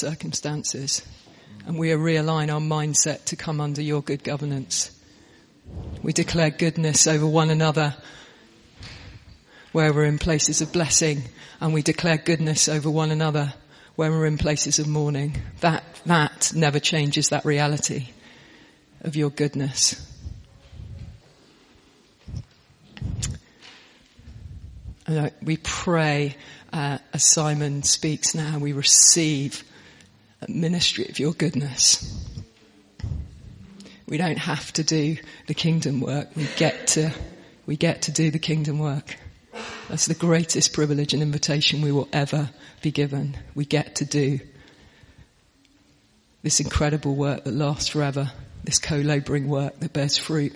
[0.00, 1.02] circumstances.
[1.66, 4.92] And we are realign our mindset to come under your good governance.
[6.02, 7.96] We declare goodness over one another
[9.72, 11.22] where we're in places of blessing
[11.60, 13.52] and we declare goodness over one another
[13.96, 15.36] when we're in places of mourning.
[15.60, 18.10] That, that never changes that reality
[19.00, 20.04] of your goodness.
[25.06, 26.36] And we pray
[26.72, 29.64] uh, as Simon speaks now, we receive
[30.46, 32.14] ministry of your goodness.
[34.06, 36.28] We don't have to do the kingdom work.
[36.36, 37.12] We get to,
[37.66, 39.16] we get to do the kingdom work.
[39.88, 42.50] That's the greatest privilege and invitation we will ever
[42.82, 43.36] be given.
[43.54, 44.40] We get to do
[46.42, 48.30] this incredible work that lasts forever,
[48.64, 50.54] this co-laboring work that bears fruit,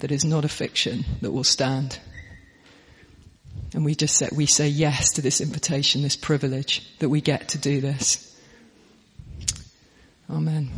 [0.00, 1.98] that is not a fiction, that will stand.
[3.74, 7.48] And we just say, we say yes to this invitation, this privilege that we get
[7.50, 8.27] to do this.
[10.30, 10.68] Amen.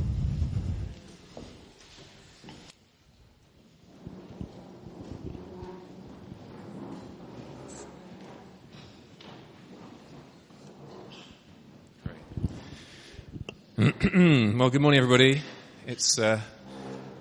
[14.56, 15.42] well, good morning, everybody.
[15.84, 16.40] It's uh,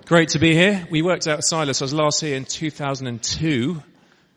[0.06, 0.86] great to be here.
[0.88, 1.82] We worked out Silas.
[1.82, 3.82] I was last here in 2002,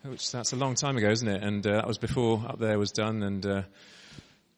[0.06, 1.44] which that's a long time ago, isn't it?
[1.44, 3.22] And uh, that was before up there was done.
[3.22, 3.62] And uh,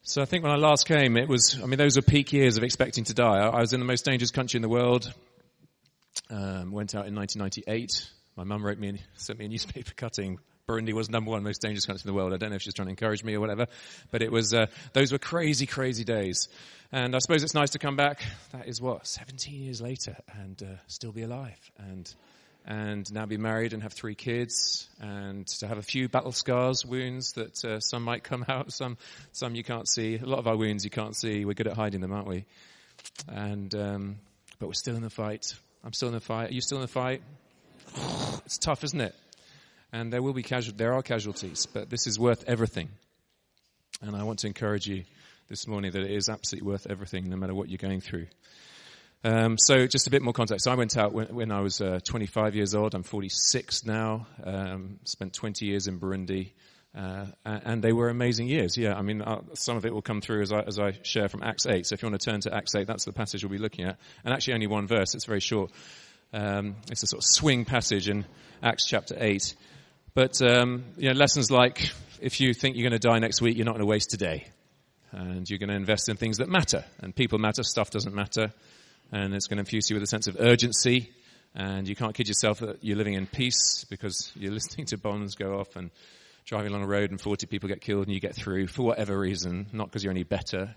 [0.07, 1.59] so I think when I last came, it was.
[1.61, 3.39] I mean, those were peak years of expecting to die.
[3.39, 5.13] I, was in the most dangerous country in the world.
[6.29, 8.09] Um, went out in 1998.
[8.37, 11.61] My mum wrote me, and sent me a newspaper cutting Burundi was number one most
[11.61, 12.33] dangerous country in the world.
[12.33, 13.67] I don't know if she's trying to encourage me or whatever,
[14.11, 16.49] but it was, uh, those were crazy, crazy days.
[16.91, 18.21] And I suppose it's nice to come back.
[18.51, 22.13] That is what, 17 years later and, uh, still be alive and,
[22.67, 26.85] and now be married and have three kids and to have a few battle scars,
[26.85, 28.97] wounds that, uh, some might come out, some,
[29.31, 30.17] some you can't see.
[30.17, 31.45] A lot of our wounds you can't see.
[31.45, 32.45] We're good at hiding them, aren't we?
[33.27, 34.17] And, um,
[34.59, 35.55] but we're still in the fight.
[35.83, 36.51] I'm still in the fight.
[36.51, 37.21] Are you still in the fight?
[38.45, 39.13] It's tough, isn't it?
[39.91, 42.89] and there will be casual, there are casualties, but this is worth everything.
[44.01, 45.05] And I want to encourage you
[45.49, 48.27] this morning that it is absolutely worth everything, no matter what you're going through.
[49.23, 50.65] Um, so just a bit more context.
[50.65, 52.95] So I went out when, when I was uh, 25 years old.
[52.95, 54.27] I'm 46 now.
[54.43, 56.51] Um, spent 20 years in Burundi.
[56.95, 58.75] Uh, and they were amazing years.
[58.75, 61.29] Yeah, I mean, uh, some of it will come through as I, as I share
[61.29, 61.85] from Acts 8.
[61.85, 63.85] So if you want to turn to Acts 8, that's the passage we'll be looking
[63.85, 63.99] at.
[64.25, 65.13] And actually only one verse.
[65.13, 65.71] It's very short.
[66.33, 68.25] Um, it's a sort of swing passage in
[68.63, 69.55] Acts chapter 8.
[70.15, 73.55] But um, you know, lessons like if you think you're going to die next week,
[73.55, 74.47] you're not going to waste today,
[75.11, 76.83] and you're going to invest in things that matter.
[76.99, 78.51] And people matter, stuff doesn't matter,
[79.11, 81.11] and it's going to infuse you with a sense of urgency.
[81.55, 85.35] And you can't kid yourself that you're living in peace because you're listening to bombs
[85.35, 85.91] go off and
[86.45, 89.17] driving along a road and 40 people get killed and you get through for whatever
[89.17, 90.75] reason, not because you're any better.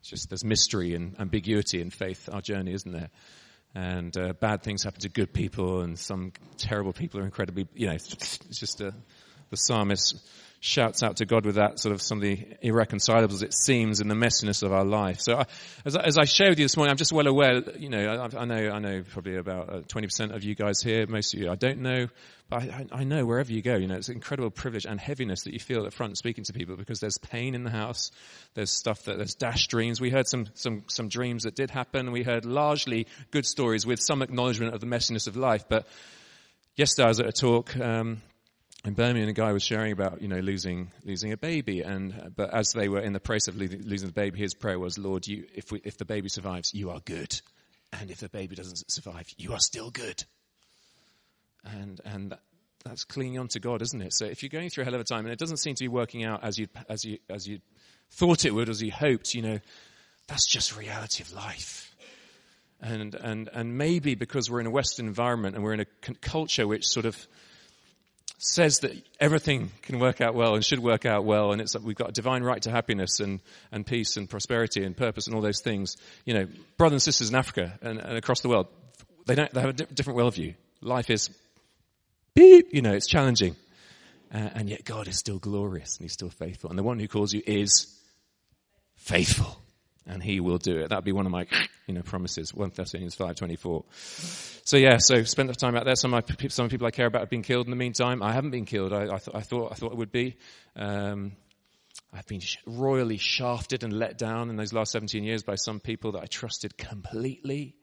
[0.00, 3.10] It's just there's mystery and ambiguity in faith, our journey, isn't there?
[3.74, 7.86] and uh, bad things happen to good people, and some terrible people are incredibly, you
[7.86, 8.94] know, it's just a,
[9.50, 10.16] the psalmist
[10.60, 14.08] shouts out to God with that sort of some of the irreconcilables it seems in
[14.08, 15.20] the messiness of our life.
[15.20, 15.46] So I,
[15.84, 18.28] as, I, as I share with you this morning, I'm just well aware, you know,
[18.32, 21.40] I, I know, I know probably about uh, 20% of you guys here, most of
[21.40, 22.08] you I don't know,
[22.48, 25.42] but I, I, know wherever you go, you know, it's an incredible privilege and heaviness
[25.42, 28.10] that you feel at front speaking to people because there's pain in the house.
[28.54, 30.00] There's stuff that, there's dash dreams.
[30.00, 32.10] We heard some, some, some dreams that did happen.
[32.10, 35.64] We heard largely good stories with some acknowledgement of the messiness of life.
[35.68, 35.86] But
[36.74, 38.22] yesterday I was at a talk, um,
[38.84, 41.82] in Birmingham, a guy was sharing about, you know, losing, losing a baby.
[41.82, 44.98] And, but as they were in the process of losing the baby, his prayer was,
[44.98, 47.40] Lord, you, if we, if the baby survives, you are good.
[47.92, 50.22] And if the baby doesn't survive, you are still good.
[51.64, 52.34] And, and
[52.84, 54.14] that's clinging on to God, isn't it?
[54.14, 55.84] So if you're going through a hell of a time and it doesn't seem to
[55.84, 57.58] be working out as you, as you, as you
[58.12, 59.58] thought it would, as you hoped, you know,
[60.28, 61.96] that's just reality of life.
[62.80, 66.66] And, and, and maybe because we're in a Western environment and we're in a culture
[66.66, 67.26] which sort of
[68.38, 71.82] says that everything can work out well and should work out well, and it's that
[71.82, 73.40] we've got a divine right to happiness and,
[73.72, 75.96] and peace and prosperity and purpose and all those things.
[76.24, 76.46] You know,
[76.76, 78.68] brothers and sisters in Africa and, and across the world,
[79.26, 80.54] they don't they have a di- different worldview.
[80.80, 81.30] Life is
[82.34, 83.56] beep, you know, it's challenging,
[84.32, 87.08] uh, and yet God is still glorious and He's still faithful, and the one who
[87.08, 87.92] calls you is
[88.94, 89.58] faithful
[90.08, 90.88] and he will do it.
[90.88, 91.46] That'd be one of my,
[91.86, 92.52] you know, promises.
[92.54, 94.64] 1 Thessalonians 5.24.
[94.66, 95.94] So yeah, so spent the time out there.
[95.94, 98.22] Some of, my, some people I care about have been killed in the meantime.
[98.22, 98.92] I haven't been killed.
[98.92, 100.36] I, I, th- I thought, I thought it would be.
[100.74, 101.32] Um,
[102.12, 106.12] I've been royally shafted and let down in those last 17 years by some people
[106.12, 107.76] that I trusted completely.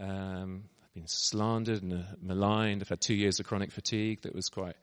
[0.00, 2.82] Um, I've been slandered and uh, maligned.
[2.82, 4.76] I've had two years of chronic fatigue that was quite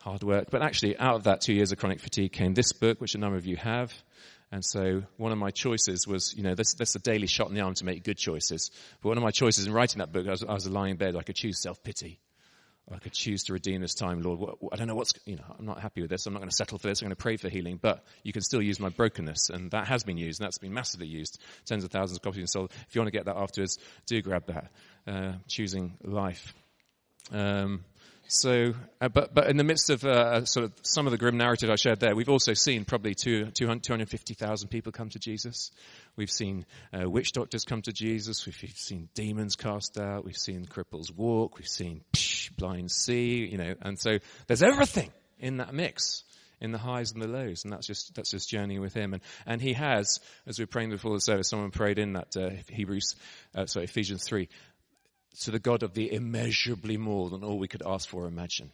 [0.00, 0.50] hard work.
[0.50, 3.18] But actually, out of that two years of chronic fatigue came this book, which a
[3.18, 3.92] number of you have.
[4.50, 7.54] And so one of my choices was, you know, that's, that's a daily shot in
[7.54, 8.70] the arm to make good choices.
[9.02, 10.96] But one of my choices in writing that book, I was, I was lying in
[10.96, 12.18] bed, I could choose self-pity.
[12.90, 14.56] I could choose to redeem this time, Lord.
[14.72, 16.24] I don't know what's, you know, I'm not happy with this.
[16.24, 17.02] I'm not going to settle for this.
[17.02, 19.50] I'm going to pray for healing, but you can still use my brokenness.
[19.50, 21.38] And that has been used and that's been massively used.
[21.66, 22.72] Tens of thousands of copies sold.
[22.88, 24.70] If you want to get that afterwards, do grab that.
[25.06, 26.54] Uh, choosing life.
[27.30, 27.84] Um,
[28.30, 31.38] so, uh, but, but in the midst of uh, sort of some of the grim
[31.38, 35.70] narrative I shared there, we've also seen probably two, 250,000 people come to Jesus.
[36.14, 38.44] We've seen uh, witch doctors come to Jesus.
[38.44, 40.26] We've seen demons cast out.
[40.26, 41.56] We've seen cripples walk.
[41.56, 46.24] We've seen psh, blind see, you know, and so there's everything in that mix
[46.60, 49.14] in the highs and the lows, and that's just that's just journeying with Him.
[49.14, 52.36] And and He has, as we were praying before the service, someone prayed in that
[52.36, 53.14] uh, Hebrews,
[53.54, 54.48] uh, sorry Ephesians three,
[55.40, 58.70] to the God of the immeasurably more than all we could ask for or imagine.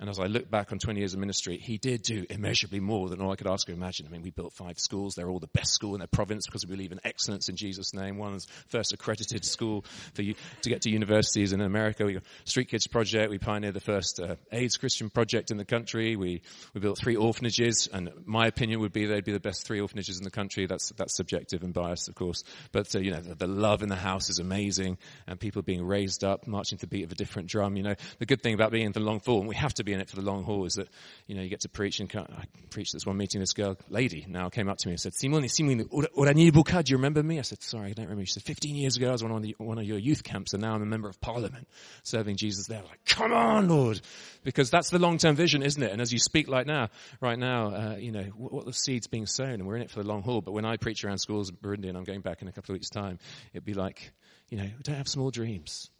[0.00, 3.10] And as I look back on 20 years of ministry, he did do immeasurably more
[3.10, 4.06] than all I could ask or imagine.
[4.06, 5.14] I mean, we built five schools.
[5.14, 7.92] They're all the best school in their province because we believe in excellence in Jesus'
[7.92, 8.16] name.
[8.16, 12.06] One's first accredited school for you to get to universities in America.
[12.06, 13.30] We got Street Kids Project.
[13.30, 16.16] We pioneered the first uh, AIDS Christian project in the country.
[16.16, 16.40] We,
[16.72, 20.16] we built three orphanages and my opinion would be they'd be the best three orphanages
[20.16, 20.64] in the country.
[20.64, 22.42] That's, that's subjective and biased, of course.
[22.72, 24.96] But, uh, you know, the, the love in the house is amazing
[25.26, 27.76] and people being raised up, marching to the beat of a different drum.
[27.76, 29.89] You know, the good thing about being in the long form, we have to be
[29.92, 30.88] in it for the long haul is that,
[31.26, 34.26] you know, you get to preach and I preached this one meeting, this girl, lady
[34.28, 37.38] now came up to me and said, Simone, Simone, Orani Buka, do you remember me?
[37.38, 38.26] I said, sorry, I don't remember.
[38.26, 40.52] She said, 15 years ago I was one of, the, one of your youth camps
[40.52, 41.68] and now I'm a member of parliament
[42.02, 42.82] serving Jesus there.
[42.82, 44.00] Like, come on, Lord.
[44.42, 45.92] Because that's the long-term vision, isn't it?
[45.92, 46.88] And as you speak like now,
[47.20, 49.90] right now, uh, you know, what, what the seed's being sown and we're in it
[49.90, 50.40] for the long haul.
[50.40, 52.72] But when I preach around schools in Burundi and I'm going back in a couple
[52.72, 53.18] of weeks time,
[53.52, 54.12] it'd be like,
[54.48, 55.90] you know, we don't have small dreams.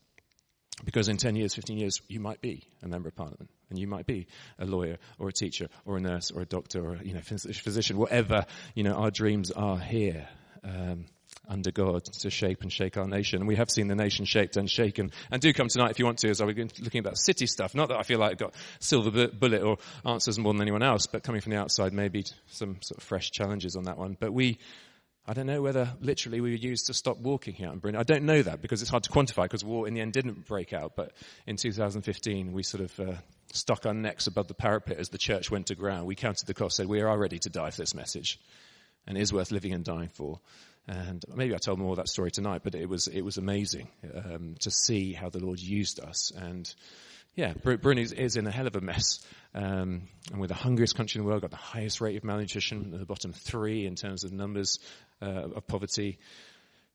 [0.84, 3.86] Because in 10 years, 15 years, you might be a member of parliament and you
[3.86, 4.26] might be
[4.58, 7.96] a lawyer or a teacher or a nurse or a doctor or, you know, physician,
[7.96, 10.28] whatever, you know, our dreams are here.
[10.62, 11.06] Um,
[11.48, 13.40] under God to shape and shake our nation.
[13.40, 15.10] And we have seen the nation shaped and shaken.
[15.30, 17.46] And do come tonight if you want to as I was looking at that city
[17.46, 17.74] stuff.
[17.74, 21.06] Not that I feel like I've got silver bullet or answers more than anyone else,
[21.06, 24.16] but coming from the outside, maybe some sort of fresh challenges on that one.
[24.18, 24.58] But we,
[25.30, 27.96] I don't know whether literally we were used to stop walking here in Burundi.
[27.96, 30.44] I don't know that because it's hard to quantify because war in the end didn't
[30.44, 30.96] break out.
[30.96, 31.12] But
[31.46, 33.12] in 2015, we sort of uh,
[33.52, 36.08] stuck our necks above the parapet as the church went to ground.
[36.08, 38.40] We counted the cost, said we are ready to die for this message,
[39.06, 40.40] and it is worth living and dying for.
[40.88, 43.86] And maybe I told more of that story tonight, but it was it was amazing
[44.12, 46.32] um, to see how the Lord used us.
[46.32, 46.74] And
[47.34, 49.20] yeah, Burundi is in a hell of a mess.
[49.54, 52.90] Um, and we're the hungriest country in the world, got the highest rate of malnutrition,
[52.90, 54.78] the bottom three in terms of numbers
[55.22, 56.18] uh, of poverty.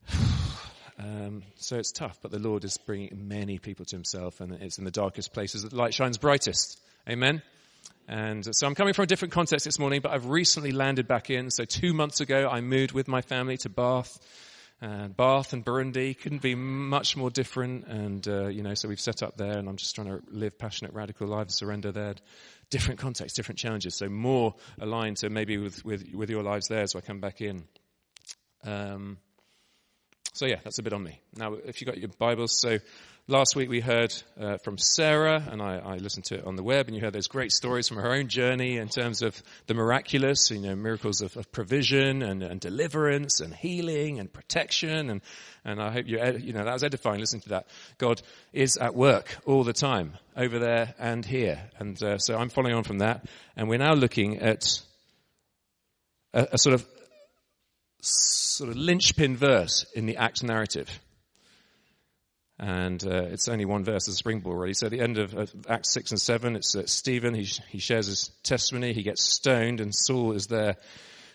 [0.98, 4.78] Um, so it's tough, but the Lord is bringing many people to Himself, and it's
[4.78, 6.80] in the darkest places that light shines brightest.
[7.06, 7.42] Amen.
[8.08, 11.28] And so I'm coming from a different context this morning, but I've recently landed back
[11.28, 11.50] in.
[11.50, 14.18] So two months ago, I moved with my family to Bath.
[14.82, 17.86] Uh, Bath and Burundi couldn't be much more different.
[17.86, 20.58] And, uh, you know, so we've set up there and I'm just trying to live
[20.58, 22.14] passionate, radical lives, surrender there.
[22.68, 23.96] Different contexts, different challenges.
[23.96, 26.86] So more aligned to maybe with, with, with your lives there.
[26.86, 27.64] So I come back in.
[28.64, 29.18] Um,
[30.36, 31.18] so yeah, that's a bit on me.
[31.34, 32.78] Now, if you've got your Bibles, so
[33.26, 36.62] last week we heard uh, from Sarah, and I, I, listened to it on the
[36.62, 39.72] web, and you heard those great stories from her own journey in terms of the
[39.72, 45.22] miraculous, you know, miracles of, of provision and, and, deliverance and healing and protection, and
[45.64, 47.20] and I hope you, you know, that was edifying.
[47.20, 48.20] Listening to that, God
[48.52, 52.74] is at work all the time, over there and here, and uh, so I'm following
[52.74, 53.24] on from that,
[53.56, 54.82] and we're now looking at
[56.34, 56.86] a, a sort of
[58.00, 61.00] sort of linchpin verse in the Acts narrative.
[62.58, 64.74] And uh, it's only one verse as a springboard, really.
[64.74, 67.78] So at the end of, of Acts 6 and 7, it's uh, Stephen, he, he
[67.78, 70.76] shares his testimony, he gets stoned, and Saul is there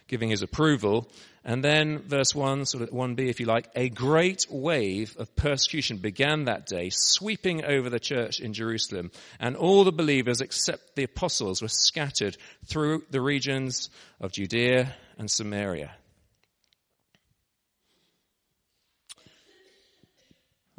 [0.08, 1.08] giving his approval.
[1.44, 5.98] And then verse 1, sort of 1b, if you like, a great wave of persecution
[5.98, 9.12] began that day, sweeping over the church in Jerusalem.
[9.40, 13.90] And all the believers except the apostles were scattered through the regions
[14.20, 15.96] of Judea and Samaria.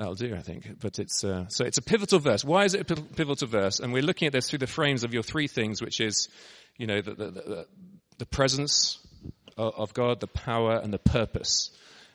[0.03, 0.81] That'll do, I think.
[0.81, 2.45] But it's uh, so it's a pivotal verse.
[2.45, 3.79] Why is it a pivotal verse?
[3.79, 6.29] And we're looking at this through the frames of your three things, which is,
[6.77, 7.67] you know, the the, the,
[8.19, 8.99] the presence
[9.57, 11.71] of God, the power, and the purpose.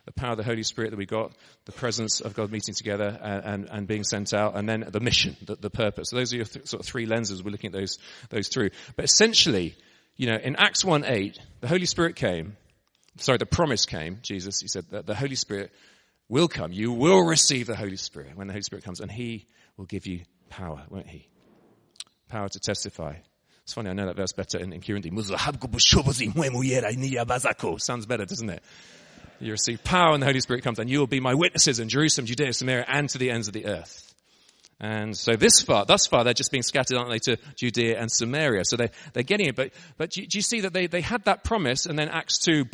[0.06, 1.34] The power of the Holy Spirit that we got,
[1.66, 5.02] the presence of God meeting together and, and, and being sent out, and then the
[5.02, 6.12] mission, the, the purpose.
[6.12, 7.44] So those are your th- sort of three lenses.
[7.44, 8.70] We're looking at those those through.
[8.96, 9.76] But essentially,
[10.16, 12.56] you know, in Acts one eight, the Holy Spirit came.
[13.18, 14.20] Sorry, the promise came.
[14.22, 15.72] Jesus, he said that the Holy Spirit
[16.30, 16.72] will come.
[16.72, 20.08] You will receive the Holy Spirit when the Holy Spirit comes, and He will give
[20.08, 21.30] you power, won't He?
[22.30, 23.16] Power to testify.
[23.64, 24.82] It's funny, I know that verse better in, in.
[27.80, 28.64] Sounds better, doesn't it?
[29.40, 31.90] You receive power and the Holy Spirit comes and you will be my witnesses in
[31.90, 34.07] Jerusalem, Judea, Samaria, and to the ends of the earth.
[34.80, 38.12] And so this far, thus far, they're just being scattered, aren't they, to Judea and
[38.12, 38.64] Samaria.
[38.64, 39.56] So they, they're getting it.
[39.56, 42.66] But, but do, you see that they, they had that promise and then Acts 2,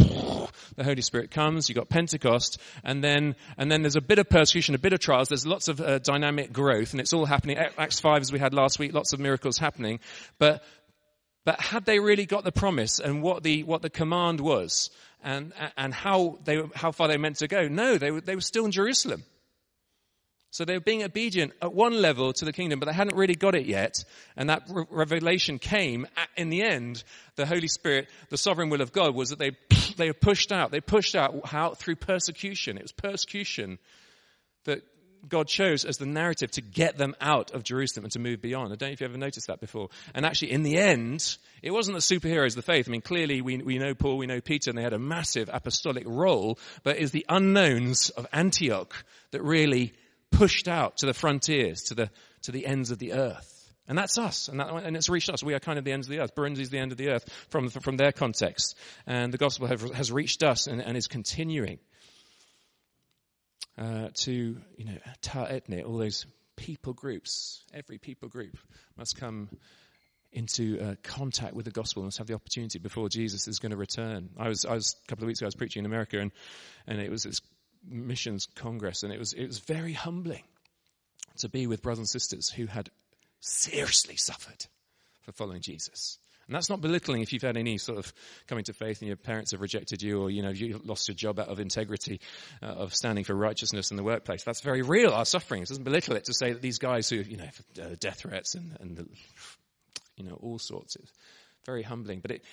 [0.76, 4.30] the Holy Spirit comes, you've got Pentecost, and then, and then there's a bit of
[4.30, 7.58] persecution, a bit of trials, there's lots of uh, dynamic growth, and it's all happening.
[7.58, 10.02] Acts 5, as we had last week, lots of miracles happening.
[10.40, 10.62] But,
[11.46, 14.90] but had they really got the promise and what the, what the command was
[15.24, 17.70] and, and how they, how far they meant to go?
[17.70, 19.24] No, they were, they were still in Jerusalem.
[20.54, 23.34] So they were being obedient at one level to the kingdom, but they hadn't really
[23.34, 24.06] got it yet.
[24.38, 27.04] And that re- revelation came at, in the end.
[27.38, 29.58] The Holy Spirit, the sovereign will of God was that they,
[29.98, 30.70] they were pushed out.
[30.70, 32.78] They pushed out how, through persecution.
[32.78, 33.80] It was persecution
[34.66, 34.84] that
[35.28, 38.74] God chose as the narrative to get them out of Jerusalem and to move beyond.
[38.74, 39.90] I don't know if you ever noticed that before.
[40.14, 42.88] And actually, in the end, it wasn't the superheroes of the faith.
[42.88, 45.50] I mean, clearly we, we know Paul, we know Peter, and they had a massive
[45.52, 49.94] apostolic role, but it's the unknowns of Antioch that really
[50.34, 52.10] pushed out to the frontiers, to the,
[52.44, 53.50] to the ends of the earth.
[53.88, 55.44] And that's us, and, that, and it's reached us.
[55.44, 56.36] We are kind of the ends of the earth.
[56.36, 58.78] Burundi is the end of the earth from, from their context.
[59.06, 61.80] And the gospel have, has reached us and, and is continuing
[63.78, 64.32] uh, to,
[64.78, 66.26] you know, ta ethne, all those
[66.56, 67.62] people groups.
[67.74, 68.58] Every people group
[68.98, 69.50] must come
[70.32, 73.72] into uh, contact with the gospel and must have the opportunity before Jesus is going
[73.72, 74.30] to return.
[74.38, 75.48] I was, I was a couple of weeks ago.
[75.48, 76.32] I was preaching in America, and
[76.88, 77.42] and it was this
[77.88, 80.44] missions congress, and it was it was very humbling
[81.38, 82.90] to be with brothers and sisters who had
[83.40, 84.66] seriously suffered
[85.22, 86.20] for following Jesus.
[86.48, 88.14] And that's not belittling if you've had any sort of
[88.48, 91.16] coming to faith and your parents have rejected you or, you know, you lost your
[91.16, 92.20] job out of integrity,
[92.62, 94.44] uh, of standing for righteousness in the workplace.
[94.44, 95.62] That's very real, our suffering.
[95.62, 97.50] It doesn't belittle it to say that these guys who, you know,
[97.82, 99.10] uh, death threats and, and,
[100.18, 100.98] you know, all sorts.
[100.98, 101.12] It's
[101.66, 102.20] very humbling.
[102.20, 102.44] But it,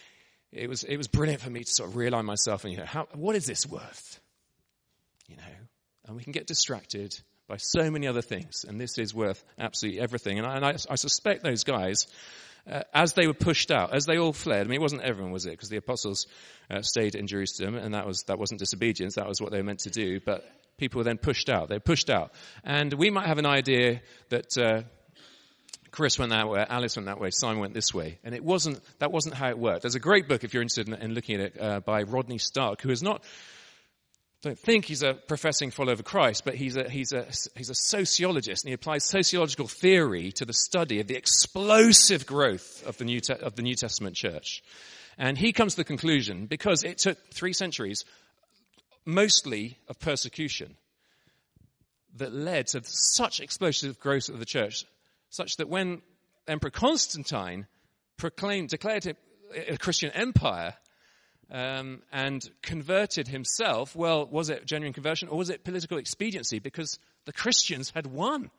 [0.53, 2.87] it was, it was brilliant for me to sort of realign myself and, you know,
[2.87, 4.21] how, what is this worth?
[5.31, 5.43] You know,
[6.07, 7.15] and we can get distracted
[7.49, 10.39] by so many other things, and this is worth absolutely everything.
[10.39, 12.07] And I, and I, I suspect those guys,
[12.71, 15.33] uh, as they were pushed out, as they all fled, I mean, it wasn't everyone,
[15.33, 15.51] was it?
[15.51, 16.27] Because the apostles
[16.71, 19.65] uh, stayed in Jerusalem, and that was that wasn't disobedience; that was what they were
[19.65, 20.21] meant to do.
[20.21, 20.45] But
[20.79, 21.69] people were then pushed out.
[21.69, 22.33] They pushed out,
[22.65, 24.59] and we might have an idea that.
[24.59, 24.83] Uh,
[25.93, 28.21] Chris went that way, Alice went that way, Simon went this way.
[28.23, 29.83] And it wasn't, that wasn't how it worked.
[29.83, 32.39] There's a great book, if you're interested in, in looking at it, uh, by Rodney
[32.39, 33.25] Stark, who is not
[34.43, 37.75] don't think he's a professing follower of Christ, but he's a, he's a, he's a
[37.75, 43.05] sociologist and he applies sociological theory to the study of the explosive growth of the
[43.05, 44.63] New, Te- of the New Testament church.
[45.19, 48.05] And he comes to the conclusion, because it took three centuries,
[49.05, 50.77] mostly of persecution,
[52.17, 54.87] that led to such explosive growth of the church,
[55.29, 56.01] such that when
[56.49, 57.67] Emperor Constantine
[58.17, 59.19] proclaimed, declared it
[59.69, 60.75] a Christian empire,
[61.50, 66.59] um, and converted himself, well, was it genuine conversion or was it political expediency?
[66.59, 68.50] Because the Christians had won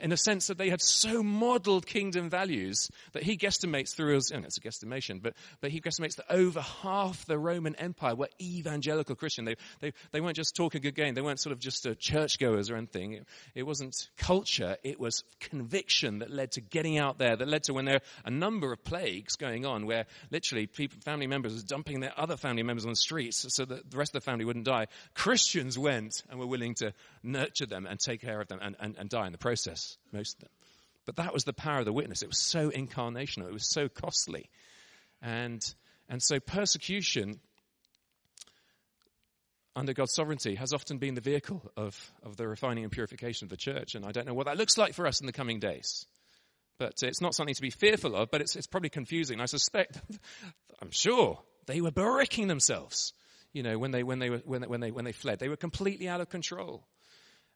[0.00, 4.30] in a sense that they had so modeled kingdom values that he guesstimates through his,
[4.32, 8.28] and it's a guesstimation, but, but he guesstimates that over half the Roman Empire were
[8.40, 9.44] evangelical Christian.
[9.44, 11.14] They, they, they weren't just talking good game.
[11.14, 13.12] They weren't sort of just uh, churchgoers or anything.
[13.12, 14.76] It, it wasn't culture.
[14.82, 18.00] It was conviction that led to getting out there, that led to when there are
[18.24, 22.36] a number of plagues going on where literally people, family members were dumping their other
[22.36, 24.88] family members on the streets so that the rest of the family wouldn't die.
[25.14, 28.96] Christians went and were willing to nurture them and take care of them and, and,
[28.98, 30.50] and die in the process most of them.
[31.06, 32.22] But that was the power of the witness.
[32.22, 33.46] It was so incarnational.
[33.46, 34.48] It was so costly.
[35.20, 35.62] And,
[36.08, 37.40] and so persecution
[39.76, 43.50] under God's sovereignty has often been the vehicle of, of the refining and purification of
[43.50, 43.94] the church.
[43.94, 46.06] And I don't know what that looks like for us in the coming days.
[46.78, 49.40] But it's not something to be fearful of, but it's, it's probably confusing.
[49.40, 50.00] I suspect,
[50.82, 53.12] I'm sure, they were bricking themselves,
[53.52, 55.38] you know, when they, when they, were, when, they, when, they, when they fled.
[55.38, 56.84] They were completely out of control.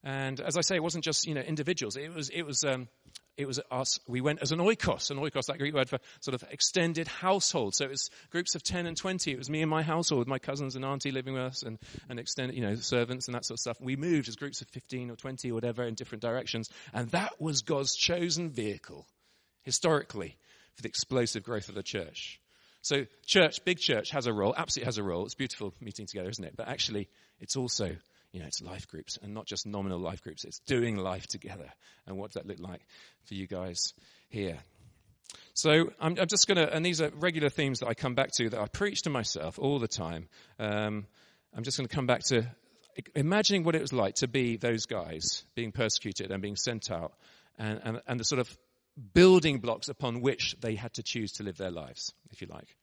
[0.04, 1.96] And as I say, it wasn't just you know individuals.
[1.96, 2.88] It was it was um,
[3.36, 3.98] it was us.
[4.06, 7.74] We went as an oikos, an oikos, that Greek word for sort of extended household.
[7.74, 9.32] So it was groups of ten and twenty.
[9.32, 11.78] It was me and my household, my cousins and auntie living with us, and
[12.08, 13.80] and extended you know servants and that sort of stuff.
[13.80, 17.40] We moved as groups of fifteen or twenty or whatever in different directions, and that
[17.40, 19.06] was God's chosen vehicle
[19.62, 20.36] historically
[20.74, 22.40] for the explosive growth of the church.
[22.82, 24.54] So church, big church, has a role.
[24.56, 25.24] Absolutely has a role.
[25.24, 26.54] It's beautiful meeting together, isn't it?
[26.56, 27.08] But actually,
[27.40, 27.96] it's also
[28.32, 30.44] you know, it's life groups and not just nominal life groups.
[30.44, 31.70] It's doing life together.
[32.06, 32.82] And what does that look like
[33.24, 33.94] for you guys
[34.28, 34.58] here?
[35.54, 38.30] So I'm, I'm just going to, and these are regular themes that I come back
[38.36, 40.28] to that I preach to myself all the time.
[40.58, 41.06] Um,
[41.54, 42.46] I'm just going to come back to
[43.14, 47.12] imagining what it was like to be those guys being persecuted and being sent out
[47.58, 48.56] and, and, and the sort of
[49.14, 52.76] building blocks upon which they had to choose to live their lives, if you like.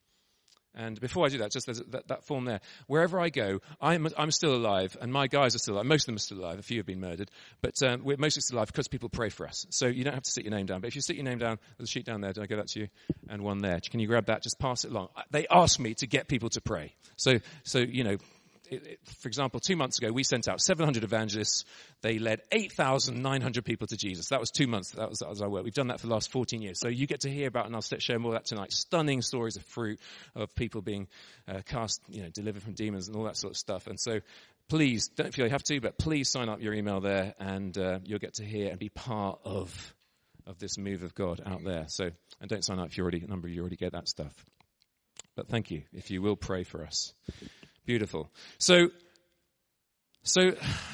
[0.76, 2.60] And before I do that, just that, that, form there.
[2.86, 5.86] Wherever I go, I'm, I'm still alive, and my guys are still alive.
[5.86, 6.58] Most of them are still alive.
[6.58, 7.30] A few have been murdered,
[7.62, 9.66] but um, we're mostly still alive because people pray for us.
[9.70, 10.82] So you don't have to sit your name down.
[10.82, 12.32] But if you sit your name down, there's a sheet down there.
[12.32, 12.88] Did I give that to you?
[13.28, 13.80] And one there.
[13.90, 14.42] Can you grab that?
[14.42, 15.08] Just pass it along.
[15.30, 16.94] They asked me to get people to pray.
[17.16, 18.18] So, so you know,
[18.70, 21.64] it, it, for example, two months ago, we sent out 700 evangelists.
[22.02, 24.28] They led 8,900 people to Jesus.
[24.28, 24.90] That was two months.
[24.92, 25.64] That was, that was our work.
[25.64, 26.80] We've done that for the last 14 years.
[26.80, 29.56] So you get to hear about, and I'll share more of that tonight, stunning stories
[29.56, 30.00] of fruit,
[30.34, 31.08] of people being
[31.48, 33.86] uh, cast, you know, delivered from demons and all that sort of stuff.
[33.86, 34.20] And so
[34.68, 38.00] please, don't feel you have to, but please sign up your email there and uh,
[38.04, 39.94] you'll get to hear and be part of
[40.46, 41.86] of this move of God out there.
[41.88, 44.08] So, and don't sign up if you already, a number of you already get that
[44.08, 44.32] stuff.
[45.34, 45.82] But thank you.
[45.92, 47.12] If you will pray for us.
[47.86, 48.28] Beautiful.
[48.58, 48.88] So,
[50.24, 50.40] so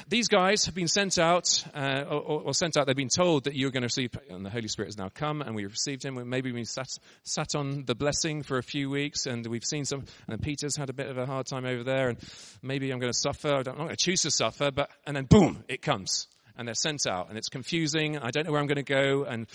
[0.07, 2.85] these guys have been sent out, uh, or, or, sent out.
[2.85, 5.41] They've been told that you're going to receive, and the Holy Spirit has now come,
[5.41, 6.29] and we received him.
[6.29, 6.89] Maybe we sat
[7.23, 10.05] sat on the blessing for a few weeks, and we've seen some.
[10.27, 12.19] And Peter's had a bit of a hard time over there, and
[12.61, 13.55] maybe I'm going to suffer.
[13.55, 16.75] I'm not going to choose to suffer, but and then boom, it comes, and they're
[16.75, 18.19] sent out, and it's confusing.
[18.19, 19.47] I don't know where I'm going to go, and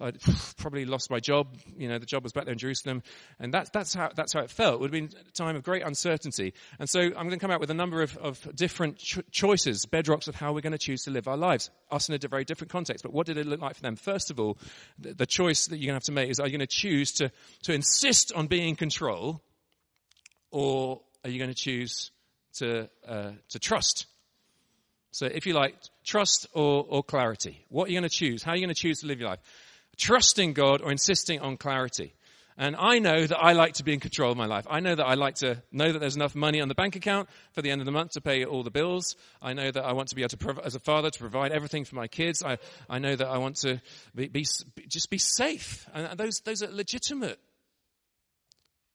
[0.00, 0.20] I'd
[0.56, 1.48] probably lost my job.
[1.76, 3.02] You know, the job was back there in Jerusalem.
[3.38, 4.74] And that's, that's, how, that's how it felt.
[4.74, 6.54] It would have been a time of great uncertainty.
[6.78, 9.86] And so I'm going to come out with a number of, of different ch- choices,
[9.86, 11.70] bedrocks of how we're going to choose to live our lives.
[11.90, 13.02] Us in a very different context.
[13.02, 13.96] But what did it look like for them?
[13.96, 14.58] First of all,
[14.98, 16.66] the, the choice that you're going to have to make is are you going to
[16.66, 17.30] choose to,
[17.64, 19.42] to insist on being in control
[20.50, 22.10] or are you going to choose
[22.54, 24.06] to, uh, to trust?
[25.10, 25.74] So if you like,
[26.04, 27.64] trust or, or clarity.
[27.68, 28.42] What are you going to choose?
[28.42, 29.40] How are you going to choose to live your life?
[29.98, 32.14] Trusting God or insisting on clarity.
[32.60, 34.66] And I know that I like to be in control of my life.
[34.68, 37.28] I know that I like to know that there's enough money on the bank account
[37.52, 39.14] for the end of the month to pay all the bills.
[39.40, 41.84] I know that I want to be able to, as a father, to provide everything
[41.84, 42.42] for my kids.
[42.42, 42.58] I,
[42.90, 43.80] I know that I want to
[44.12, 44.44] be, be,
[44.88, 45.88] just be safe.
[45.94, 47.38] And those, those are legitimate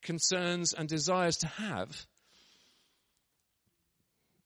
[0.01, 2.05] concerns and desires to have.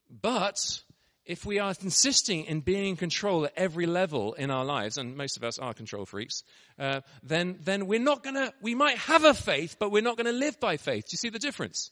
[0.10, 0.82] But
[1.28, 5.16] if we are insisting in being in control at every level in our lives, and
[5.16, 6.44] most of us are control freaks,
[6.80, 10.32] uh, then, then we're not gonna, we might have a faith, but we're not gonna
[10.32, 11.06] live by faith.
[11.06, 11.92] Do you see the difference?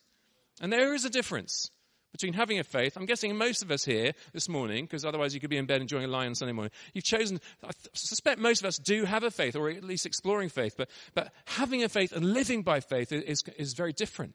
[0.62, 1.69] And there is a difference
[2.13, 2.95] between having a faith.
[2.95, 5.81] I'm guessing most of us here this morning, because otherwise you could be in bed
[5.81, 6.71] enjoying a lie on Sunday morning.
[6.93, 10.47] You've chosen, I suspect most of us do have a faith, or at least exploring
[10.47, 14.33] faith, but, but having a faith and living by faith is, is very different.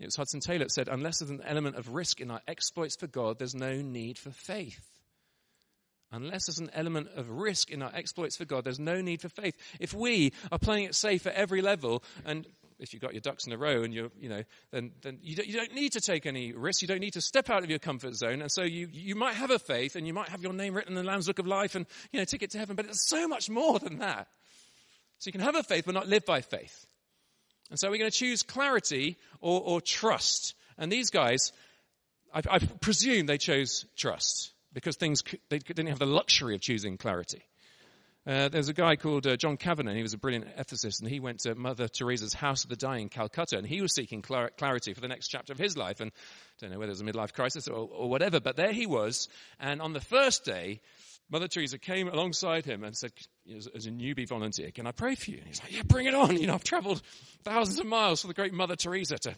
[0.00, 2.96] It was Hudson Taylor that said, unless there's an element of risk in our exploits
[2.96, 4.84] for God, there's no need for faith.
[6.12, 9.28] Unless there's an element of risk in our exploits for God, there's no need for
[9.28, 9.56] faith.
[9.80, 12.46] If we are playing it safe at every level, and
[12.78, 15.34] if you've got your ducks in a row and you're, you know, then, then you,
[15.34, 16.82] don't, you don't need to take any risks.
[16.82, 18.42] You don't need to step out of your comfort zone.
[18.42, 20.96] And so you, you might have a faith and you might have your name written
[20.96, 23.26] in the Lamb's Book of Life and, you know, ticket to heaven, but it's so
[23.26, 24.28] much more than that.
[25.18, 26.86] So you can have a faith but not live by faith.
[27.70, 30.54] And so we're going to choose clarity or, or trust.
[30.78, 31.52] And these guys,
[32.32, 36.96] I, I, presume they chose trust because things they didn't have the luxury of choosing
[36.96, 37.42] clarity.
[38.26, 41.20] Uh, there's a guy called uh, John Kavanaugh, he was a brilliant ethicist, and he
[41.20, 44.50] went to Mother Teresa's House of the Dying in Calcutta, and he was seeking clar-
[44.50, 46.00] clarity for the next chapter of his life.
[46.00, 48.72] And I don't know whether it was a midlife crisis or, or whatever, but there
[48.72, 49.28] he was.
[49.60, 50.80] And on the first day,
[51.28, 53.12] Mother Teresa came alongside him and said,
[53.54, 55.38] as, a newbie volunteer, can I pray for you?
[55.38, 56.36] And he's like, yeah, bring it on.
[56.36, 57.02] You know, I've traveled
[57.42, 59.34] thousands of miles for the great Mother Teresa to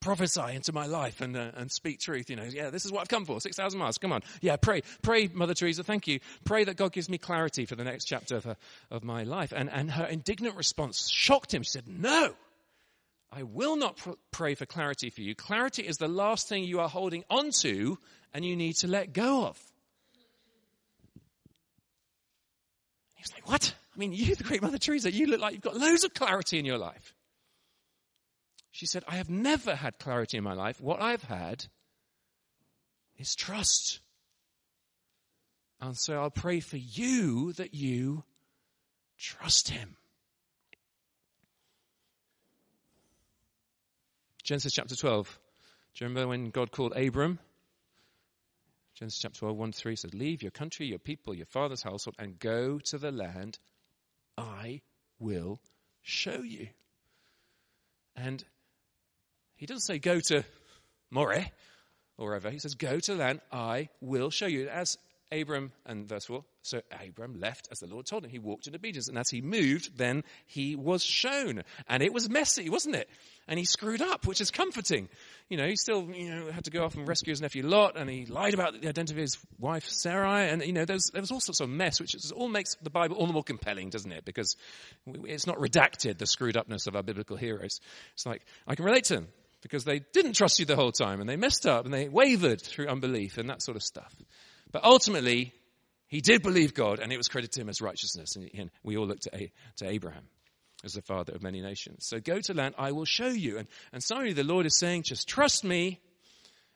[0.00, 2.30] prophesy into my life and, uh, and speak truth.
[2.30, 3.40] You know, yeah, this is what I've come for.
[3.40, 3.98] 6,000 miles.
[3.98, 4.22] Come on.
[4.40, 4.82] Yeah, pray.
[5.02, 5.84] Pray, Mother Teresa.
[5.84, 6.18] Thank you.
[6.44, 8.54] Pray that God gives me clarity for the next chapter of, uh,
[8.90, 9.52] of my life.
[9.54, 11.62] And, and her indignant response shocked him.
[11.62, 12.34] She said, no.
[13.30, 15.34] I will not pr- pray for clarity for you.
[15.34, 17.96] Clarity is the last thing you are holding onto
[18.32, 19.60] and you need to let go of.
[23.18, 23.74] He's like, what?
[23.94, 26.58] I mean, you, the great Mother Teresa, you look like you've got loads of clarity
[26.58, 27.14] in your life.
[28.70, 30.80] She said, I have never had clarity in my life.
[30.80, 31.66] What I've had
[33.18, 33.98] is trust.
[35.80, 38.22] And so I'll pray for you that you
[39.18, 39.96] trust him.
[44.44, 45.38] Genesis chapter 12.
[45.94, 47.40] Do you remember when God called Abram?
[48.98, 52.38] Genesis chapter 12, 1 3 says, Leave your country, your people, your father's household, and
[52.40, 53.58] go to the land
[54.36, 54.80] I
[55.20, 55.60] will
[56.02, 56.68] show you.
[58.16, 58.44] And
[59.54, 60.44] he doesn't say go to
[61.10, 61.52] Moray
[62.16, 62.50] or wherever.
[62.50, 64.68] He says, Go to the land I will show you.
[64.68, 64.98] As
[65.30, 68.30] Abram, and verse 4, so Abram left as the Lord told him.
[68.30, 69.08] He walked in obedience.
[69.08, 71.62] And as he moved, then he was shown.
[71.88, 73.08] And it was messy, wasn't it?
[73.48, 75.08] And he screwed up, which is comforting.
[75.48, 77.96] You know, he still, you know, had to go off and rescue his nephew Lot,
[77.96, 81.10] and he lied about the identity of his wife Sarai, and, you know, there was,
[81.12, 83.42] there was all sorts of mess, which is, all makes the Bible all the more
[83.42, 84.26] compelling, doesn't it?
[84.26, 84.54] Because
[85.06, 87.80] it's not redacted, the screwed upness of our biblical heroes.
[88.12, 89.28] It's like, I can relate to them
[89.62, 92.60] because they didn't trust you the whole time and they messed up and they wavered
[92.60, 94.14] through unbelief and that sort of stuff.
[94.70, 95.54] But ultimately,
[96.08, 98.34] he did believe God and it was credited to him as righteousness.
[98.36, 100.24] And we all looked to, to Abraham
[100.84, 102.06] as the father of many nations.
[102.06, 103.58] So go to land, I will show you.
[103.58, 106.00] And, and some of you, the Lord is saying, just trust me.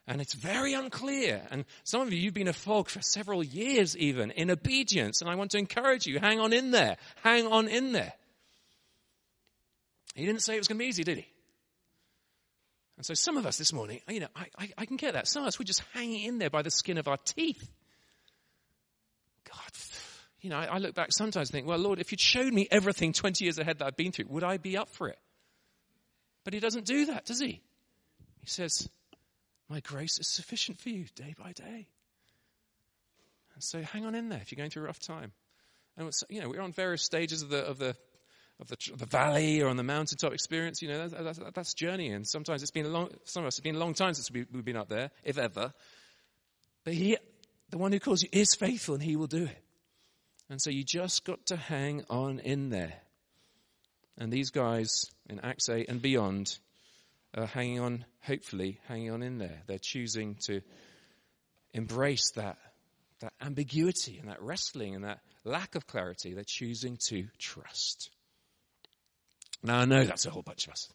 [0.06, 1.46] And it's very unclear.
[1.50, 5.20] And some of you, you've been a fog for several years even in obedience.
[5.20, 6.96] And I want to encourage you, hang on in there.
[7.22, 8.12] Hang on in there.
[10.14, 11.26] He didn't say it was going to be easy, did he?
[12.96, 15.26] And so some of us this morning, you know, I, I, I can get that.
[15.26, 17.70] Some of us, we're just hanging in there by the skin of our teeth.
[19.48, 19.72] God,
[20.40, 23.12] you know, I, look back sometimes and think, well, Lord, if you'd showed me everything
[23.12, 25.18] 20 years ahead that I've been through, would I be up for it?
[26.44, 27.62] But he doesn't do that, does he?
[28.40, 28.88] He says,
[29.68, 31.86] my grace is sufficient for you day by day.
[33.54, 35.32] And so hang on in there if you're going through a rough time.
[35.96, 37.94] And you know, we're on various stages of the, of the,
[38.58, 40.82] of the, the valley or on the mountaintop experience.
[40.82, 42.14] You know, that's, that's, that's journeying.
[42.14, 44.30] And sometimes it's been a long, some of us, it's been a long time since
[44.30, 45.72] we, we've been up there, if ever.
[46.84, 47.16] But he,
[47.72, 49.58] the one who calls you is faithful and he will do it.
[50.50, 52.92] And so you just got to hang on in there.
[54.18, 56.58] And these guys in Acts 8 and beyond
[57.34, 59.62] are hanging on, hopefully, hanging on in there.
[59.66, 60.60] They're choosing to
[61.72, 62.58] embrace that,
[63.20, 66.34] that ambiguity and that wrestling and that lack of clarity.
[66.34, 68.10] They're choosing to trust.
[69.62, 70.90] Now, I know that's a whole bunch of us.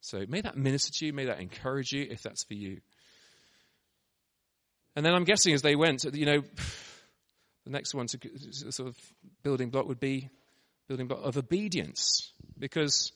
[0.00, 2.80] So may that minister to you, may that encourage you if that's for you.
[4.96, 6.42] And then I'm guessing as they went, you know,
[7.64, 8.18] the next one to
[8.72, 8.96] sort of
[9.42, 10.30] building block would be
[10.88, 13.12] building block of obedience because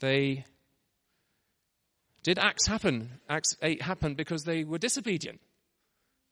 [0.00, 0.44] they
[2.22, 5.40] did Acts happen, Acts 8 happened because they were disobedient.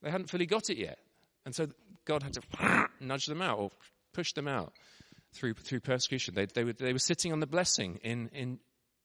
[0.02, 0.98] They hadn't fully got it yet.
[1.46, 1.68] And so
[2.04, 3.70] God had to nudge them out or
[4.12, 4.72] push them out
[5.32, 6.34] through, through persecution.
[6.34, 8.58] They, they, were, they were sitting on the blessing in, in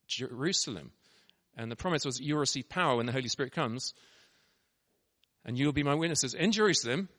[0.07, 0.91] Jerusalem.
[1.55, 3.93] And the promise was you will receive power when the Holy Spirit comes.
[5.45, 7.09] And you will be my witnesses in Jerusalem,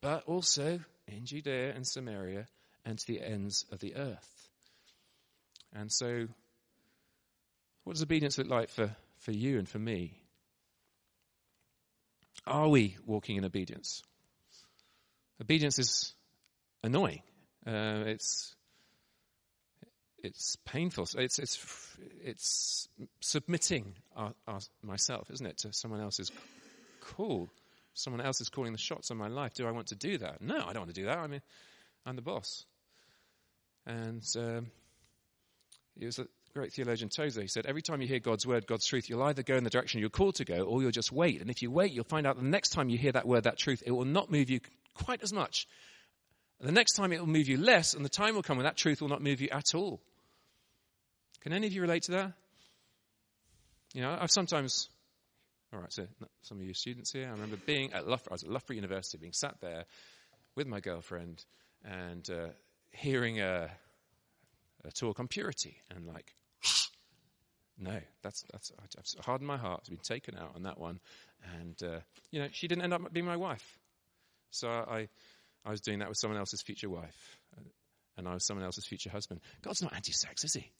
[0.00, 2.46] but also in Judea and Samaria
[2.84, 4.48] and to the ends of the earth.
[5.72, 6.26] And so,
[7.84, 10.20] what does obedience look like for, for you and for me?
[12.46, 14.02] Are we walking in obedience?
[15.40, 16.14] Obedience is
[16.82, 17.22] annoying.
[17.66, 18.54] Uh, it's
[20.22, 21.06] it's painful.
[21.16, 22.88] It's it's it's
[23.20, 26.30] submitting our, our, myself, isn't it, to someone else's
[27.00, 27.50] call.
[27.94, 29.54] Someone else is calling the shots on my life.
[29.54, 30.40] Do I want to do that?
[30.40, 31.18] No, I don't want to do that.
[31.18, 31.42] I mean,
[32.06, 32.64] I'm the boss.
[33.86, 34.70] And um,
[35.98, 37.40] it was a great theologian Tozer.
[37.40, 39.70] He said, every time you hear God's word, God's truth, you'll either go in the
[39.70, 41.40] direction you're called to go, or you'll just wait.
[41.40, 43.58] And if you wait, you'll find out the next time you hear that word, that
[43.58, 44.60] truth, it will not move you
[44.94, 45.66] quite as much
[46.60, 48.64] and the next time it will move you less, and the time will come when
[48.64, 50.00] that truth will not move you at all.
[51.40, 52.32] Can any of you relate to that?
[53.94, 54.90] You know, I've sometimes,
[55.72, 56.06] all right, so
[56.42, 59.18] some of you students here, I remember being at Loughborough, I was at Loughborough University,
[59.18, 59.84] being sat there
[60.56, 61.44] with my girlfriend
[61.84, 62.48] and uh,
[62.90, 63.70] hearing a,
[64.84, 66.34] a talk on purity, and like,
[67.78, 69.80] no, that's that's I've hardened my heart.
[69.80, 70.98] It's been taken out on that one,
[71.58, 73.78] and uh, you know, she didn't end up being my wife.
[74.50, 75.08] So I
[75.64, 77.38] I was doing that with someone else's future wife,
[78.16, 79.40] and I was someone else's future husband.
[79.62, 80.72] God's not anti sex, is he?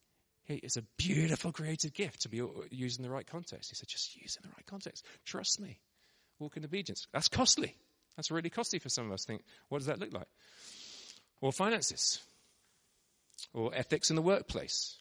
[0.47, 3.71] It's a beautiful creative gift to be used in the right context.
[3.71, 5.05] He said, just use it in the right context.
[5.25, 5.79] Trust me.
[6.41, 7.07] Walk in obedience.
[7.13, 7.77] That's costly.
[8.17, 9.25] That's really costly for some of us.
[9.25, 10.27] Think, what does that look like?
[11.41, 12.19] Or finances.
[13.55, 14.97] Or ethics in the workplace.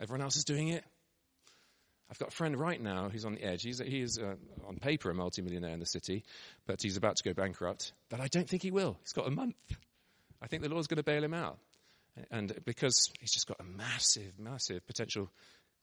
[0.00, 0.84] Everyone else is doing it.
[2.10, 3.62] I've got a friend right now who's on the edge.
[3.62, 4.34] He's, he is, uh,
[4.66, 6.24] on paper, a multimillionaire in the city,
[6.66, 7.92] but he's about to go bankrupt.
[8.08, 8.96] But I don't think he will.
[9.02, 9.56] He's got a month.
[10.42, 11.58] I think the Lord's going to bail him out.
[12.30, 15.30] And because he's just got a massive, massive potential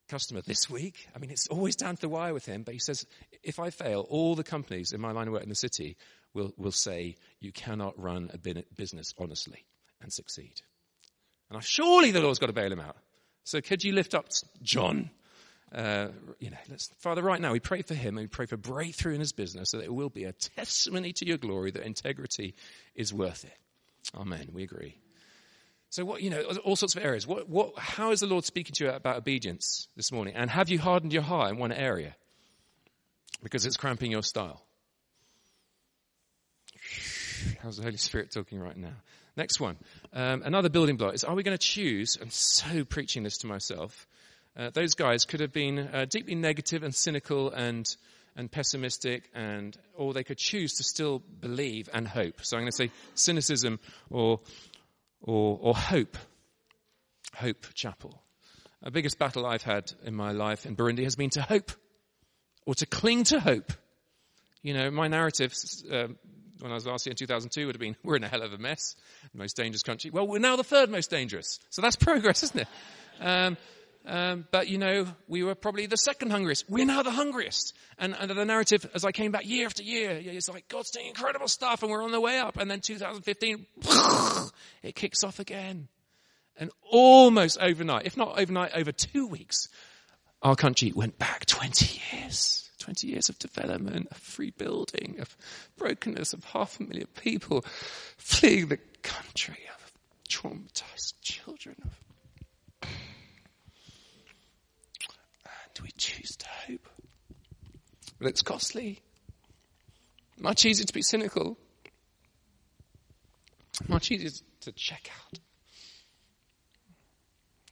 [0.08, 1.08] customer this week.
[1.16, 3.06] I mean, it's always down to the wire with him, but he says,
[3.44, 5.96] if I fail, all the companies in my line of work in the city
[6.34, 8.38] will, will say, you cannot run a
[8.76, 9.66] business honestly
[10.02, 10.62] and succeed.
[11.50, 12.98] And I, surely the Lord's got to bail him out.
[13.44, 14.28] So could you lift up
[14.62, 15.12] John
[15.74, 16.58] uh, you know,
[17.00, 19.70] Father, right now we pray for him and we pray for breakthrough in his business
[19.70, 22.56] so that it will be a testimony to your glory that integrity
[22.94, 23.58] is worth it.
[24.14, 24.50] Amen.
[24.52, 24.98] We agree.
[25.92, 27.28] So what, you know, all sorts of areas.
[27.28, 30.36] What, what, how is the Lord speaking to you about obedience this morning?
[30.38, 32.16] And have you hardened your heart in one area?
[33.44, 34.64] Because it's cramping your style.
[37.62, 38.94] How's the Holy Spirit talking right now?
[39.36, 39.76] Next one.
[40.14, 43.48] Um, another building block is are we going to choose, I'm so preaching this to
[43.48, 44.08] myself,
[44.56, 47.86] uh, those guys could have been uh, deeply negative and cynical and,
[48.38, 52.46] and pessimistic, and or they could choose to still believe and hope.
[52.46, 54.40] So I'm going to say cynicism or,
[55.22, 56.18] or, or hope.
[57.36, 58.22] Hope Chapel.
[58.82, 61.72] The biggest battle I've had in my life in Burundi has been to hope
[62.66, 63.72] or to cling to hope.
[64.64, 65.54] You know, my narrative
[65.92, 66.08] uh,
[66.62, 68.54] when I was last here in 2002 would have been, we're in a hell of
[68.54, 68.96] a mess,
[69.32, 70.12] the most dangerous country.
[70.12, 71.60] Well, we're now the third most dangerous.
[71.70, 72.68] So that's progress, isn't it?
[73.20, 73.58] Um,
[74.06, 76.66] um, but you know, we were probably the second hungriest.
[76.70, 77.74] We're now the hungriest.
[77.98, 81.48] And, the narrative, as I came back year after year, it's like God's doing incredible
[81.48, 82.58] stuff, and we're on the way up.
[82.58, 83.66] And then 2015,
[84.84, 85.88] it kicks off again.
[86.58, 89.70] And almost overnight, if not overnight, over two weeks,
[90.42, 92.70] our country went back 20 years.
[92.80, 95.38] 20 years of development, of rebuilding, of
[95.78, 97.64] brokenness, of half a million people
[98.18, 99.94] fleeing the country, of
[100.28, 102.11] traumatized children, of
[105.76, 106.88] and we choose to hope.
[108.20, 109.00] But it's costly.
[110.40, 111.58] Much easier to be cynical.
[113.88, 114.30] Much easier
[114.62, 115.40] to check out.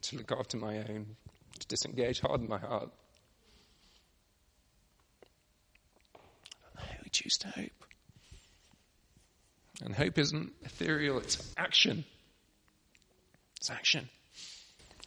[0.02, 1.16] To look after my own.
[1.58, 2.90] To disengage, harden my heart.
[7.04, 7.70] We choose to hope.
[9.82, 12.04] And hope isn't ethereal, it's action.
[13.56, 14.08] It's action.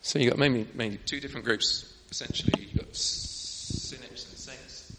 [0.02, 4.96] So you've got mainly, mainly two different groups essentially you've got cynics and saints.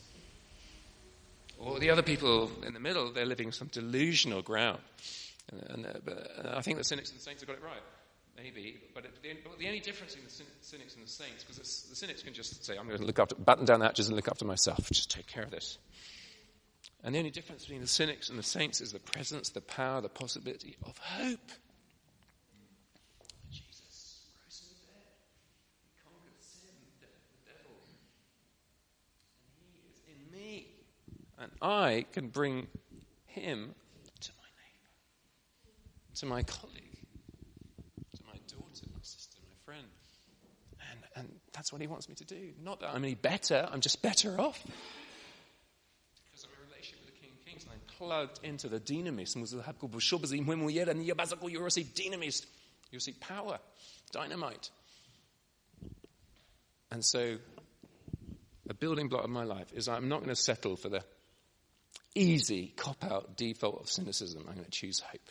[1.60, 4.80] Or the other people in the middle, they're living some delusional ground.
[5.52, 7.82] And, and uh, but, I think the cynics and the saints have got it right.
[8.36, 11.86] Maybe, but, it, the, but the only difference in the cynics and the saints, because
[11.88, 14.16] the cynics can just say, I'm going to look after, button down the hatches and
[14.16, 15.78] look after myself, just take care of this.
[17.04, 20.00] And the only difference between the cynics and the saints is the presence, the power,
[20.00, 21.52] the possibility of hope.
[31.44, 32.68] And I can bring
[33.26, 33.74] him
[34.20, 34.94] to my neighbor,
[36.14, 36.96] to my colleague,
[38.16, 39.86] to my daughter, my sister, my friend.
[40.90, 42.52] And, and that's what he wants me to do.
[42.62, 44.58] Not that I'm any better, I'm just better off.
[46.24, 48.80] Because I'm in a relationship with the King of Kings and I'm plugged into the
[48.80, 49.36] dynamis.
[51.50, 51.90] You'll receive.
[52.90, 53.58] You'll see power,
[54.12, 54.70] dynamite.
[56.90, 57.36] And so,
[58.70, 61.04] a building block of my life is I'm not going to settle for the
[62.14, 64.44] easy cop out default of cynicism.
[64.48, 65.30] I'm going to choose hope.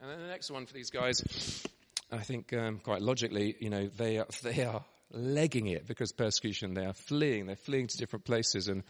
[0.00, 1.64] And then the next one for these guys,
[2.10, 6.74] I think um, quite logically, you know, they are, they are legging it because persecution.
[6.74, 7.46] They are fleeing.
[7.46, 8.82] They're fleeing to different places, and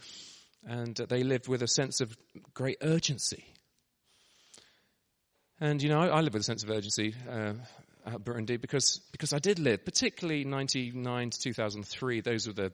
[0.67, 2.15] and they live with a sense of
[2.53, 3.45] great urgency.
[5.59, 7.53] And you know, I, I live with a sense of urgency uh,
[8.05, 12.21] at Burundi because because I did live, particularly 99 to 2003.
[12.21, 12.73] Those were the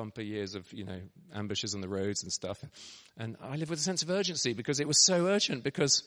[0.00, 0.98] bumper years of, you know,
[1.34, 2.64] ambushes on the roads and stuff.
[3.18, 6.04] And I lived with a sense of urgency because it was so urgent because,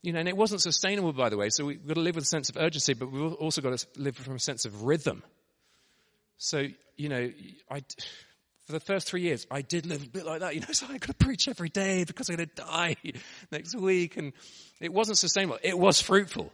[0.00, 1.50] you know, and it wasn't sustainable, by the way.
[1.50, 3.86] So we've got to live with a sense of urgency, but we've also got to
[3.98, 5.22] live from a sense of rhythm.
[6.38, 7.30] So, you know,
[7.70, 7.82] I,
[8.64, 10.54] for the first three years, I did live a bit like that.
[10.54, 12.96] You know, so I got to preach every day because I'm going to die
[13.52, 14.16] next week.
[14.16, 14.32] And
[14.80, 15.58] it wasn't sustainable.
[15.62, 16.50] It was fruitful.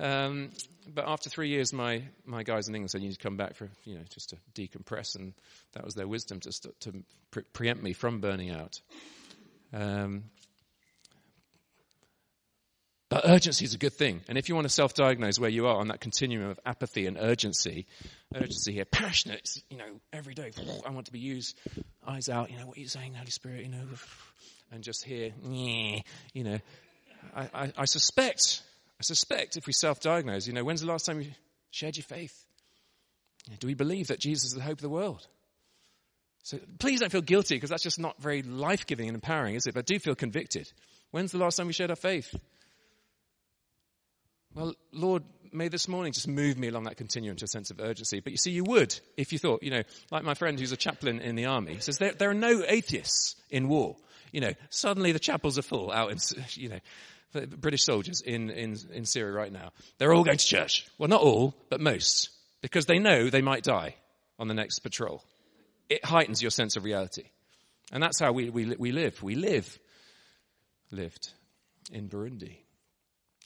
[0.00, 0.50] Um,
[0.92, 3.54] but after three years, my, my guys in England said, you need to come back
[3.54, 5.14] for, you know, just to decompress.
[5.14, 5.34] And
[5.74, 8.80] that was their wisdom to, to pre- preempt me from burning out.
[9.72, 10.24] Um,
[13.10, 14.22] but urgency is a good thing.
[14.28, 17.18] And if you want to self-diagnose where you are on that continuum of apathy and
[17.20, 17.86] urgency,
[18.34, 20.52] urgency here, passionate, you know, every day,
[20.86, 21.58] I want to be used,
[22.06, 23.84] eyes out, you know, what are you saying, Holy Spirit, you know,
[24.72, 26.58] and just here, you know,
[27.34, 28.62] I, I, I suspect
[29.00, 31.30] I suspect if we self-diagnose, you know, when's the last time you
[31.70, 32.44] shared your faith?
[33.58, 35.26] Do we believe that Jesus is the hope of the world?
[36.42, 39.72] So please don't feel guilty because that's just not very life-giving and empowering, is it?
[39.72, 40.70] But do feel convicted.
[41.12, 42.34] When's the last time we shared our faith?
[44.54, 47.80] Well, Lord, may this morning just move me along that continuum to a sense of
[47.80, 48.20] urgency.
[48.20, 50.76] But you see, you would if you thought, you know, like my friend who's a
[50.76, 53.96] chaplain in the army says, there, there are no atheists in war.
[54.30, 56.18] You know, suddenly the chapels are full out in,
[56.50, 56.80] you know,
[57.34, 59.70] Uh, British soldiers in, in, in Syria right now.
[59.98, 60.88] They're all going to church.
[60.98, 62.30] Well, not all, but most.
[62.60, 63.94] Because they know they might die
[64.38, 65.22] on the next patrol.
[65.88, 67.24] It heightens your sense of reality.
[67.92, 69.22] And that's how we, we, we live.
[69.22, 69.78] We live,
[70.90, 71.32] lived
[71.92, 72.58] in Burundi.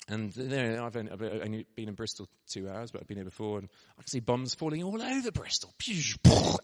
[0.09, 3.59] And I've only, I've only, been in Bristol two hours, but I've been here before,
[3.59, 3.69] and
[3.99, 5.75] I can see bombs falling all over Bristol.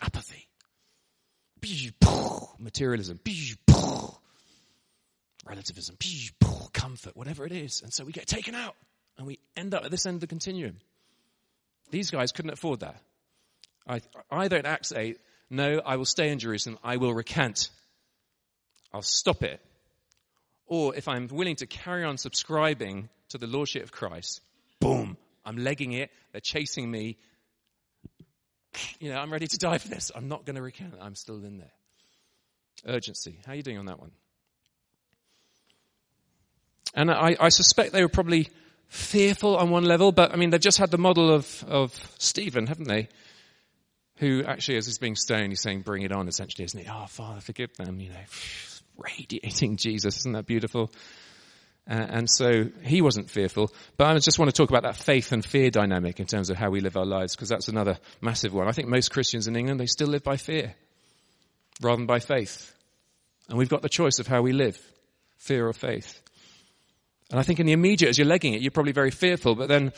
[0.03, 0.49] Apathy.
[2.59, 3.21] Materialism.
[5.45, 5.97] Relativism,
[6.73, 7.83] comfort, whatever it is.
[7.83, 8.75] And so we get taken out
[9.19, 10.77] and we end up at this end of the continuum.
[11.91, 13.01] These guys couldn't afford that.
[14.31, 15.19] Either in Acts 8,
[15.51, 17.71] no, I will stay in Jerusalem, I will recant.
[18.93, 19.61] I'll stop it.
[20.67, 24.41] Or if I'm willing to carry on subscribing to the Lordship of Christ,
[24.79, 27.17] boom, I'm legging it, they're chasing me.
[29.01, 30.13] You know, I'm ready to die for this.
[30.15, 30.95] I'm not going to recant.
[31.01, 31.73] I'm still in there.
[32.87, 33.41] Urgency.
[33.45, 34.13] How are you doing on that one?
[36.95, 38.49] And I, I suspect they were probably
[38.89, 42.67] fearful on one level, but I mean, they've just had the model of, of Stephen,
[42.67, 43.09] haven't they?
[44.17, 46.87] Who actually, as he's being stoned, he's saying, bring it on, essentially, isn't he?
[46.91, 48.17] Oh, Father, forgive them, you know,
[48.99, 50.19] radiating Jesus.
[50.19, 50.91] Isn't that beautiful?
[51.89, 53.73] Uh, and so he wasn't fearful.
[53.97, 56.57] But I just want to talk about that faith and fear dynamic in terms of
[56.57, 58.69] how we live our lives, because that's another massive one.
[58.69, 60.75] I think most Christians in England, they still live by fear
[61.81, 62.75] rather than by faith.
[63.49, 64.79] And we've got the choice of how we live,
[65.39, 66.23] fear or faith.
[67.31, 69.55] And I think in the immediate, as you're legging it, you're probably very fearful.
[69.55, 69.93] But then,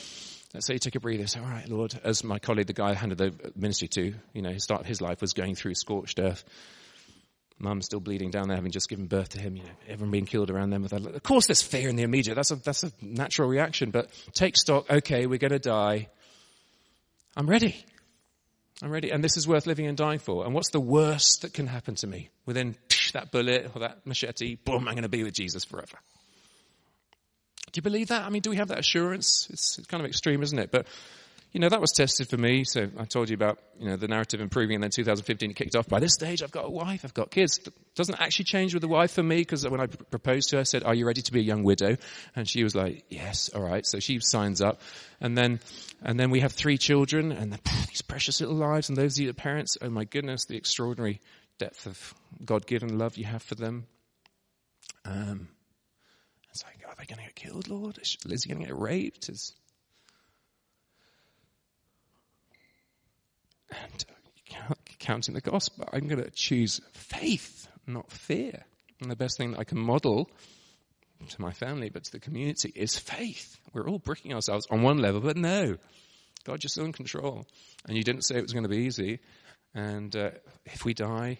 [0.53, 2.91] let's say you take a breather, say, all right, Lord, as my colleague, the guy
[2.91, 6.21] I handed the ministry to, you know, his start his life was going through scorched
[6.21, 6.45] earth.
[7.59, 9.57] Mum's still bleeding down there, having just given birth to him.
[9.57, 10.85] You know, everyone being killed around them.
[10.85, 12.35] Of course, there's fear in the immediate.
[12.35, 13.93] That's a that's a natural reaction.
[13.93, 14.91] But take stock.
[14.91, 16.09] Okay, we're going to die.
[17.37, 17.85] I'm ready.
[18.83, 20.45] I'm ready, and this is worth living and dying for.
[20.45, 22.31] And what's the worst that can happen to me?
[22.47, 22.75] Within
[23.13, 25.99] that bullet or that machete, boom, I'm going to be with Jesus forever.
[27.73, 28.23] Do you believe that?
[28.23, 29.49] I mean, do we have that assurance?
[29.51, 30.71] It's kind of extreme, isn't it?
[30.71, 30.87] But,
[31.53, 32.65] you know, that was tested for me.
[32.65, 35.75] So I told you about, you know, the narrative improving and then 2015 it kicked
[35.75, 35.89] off.
[35.89, 37.59] By this stage, I've got a wife, I've got kids.
[37.59, 40.61] It doesn't actually change with the wife for me because when I proposed to her,
[40.61, 41.97] I said, are you ready to be a young widow?
[42.37, 43.87] And she was like, yes, all right.
[43.87, 44.83] So she signs up.
[45.19, 45.61] And then,
[46.03, 47.59] and then we have three children and
[47.89, 51.21] these precious little lives and those of you parents, oh my goodness, the extraordinary
[51.57, 53.87] depth of God-given love you have for them.
[55.07, 55.49] Um,
[57.03, 57.99] like, going to get killed, Lord?
[57.99, 59.29] Is Lizzie going to get raped?
[59.29, 59.55] Is...
[63.71, 64.05] And
[64.69, 68.65] uh, counting the gospel, I'm going to choose faith, not fear.
[69.01, 70.31] And the best thing that I can model
[71.29, 73.59] to my family, but to the community, is faith.
[73.73, 75.77] We're all bricking ourselves on one level, but no,
[76.45, 77.47] God, you're still in control.
[77.89, 79.19] And you didn't say it was going to be easy.
[79.75, 80.31] And uh,
[80.67, 81.39] if we die,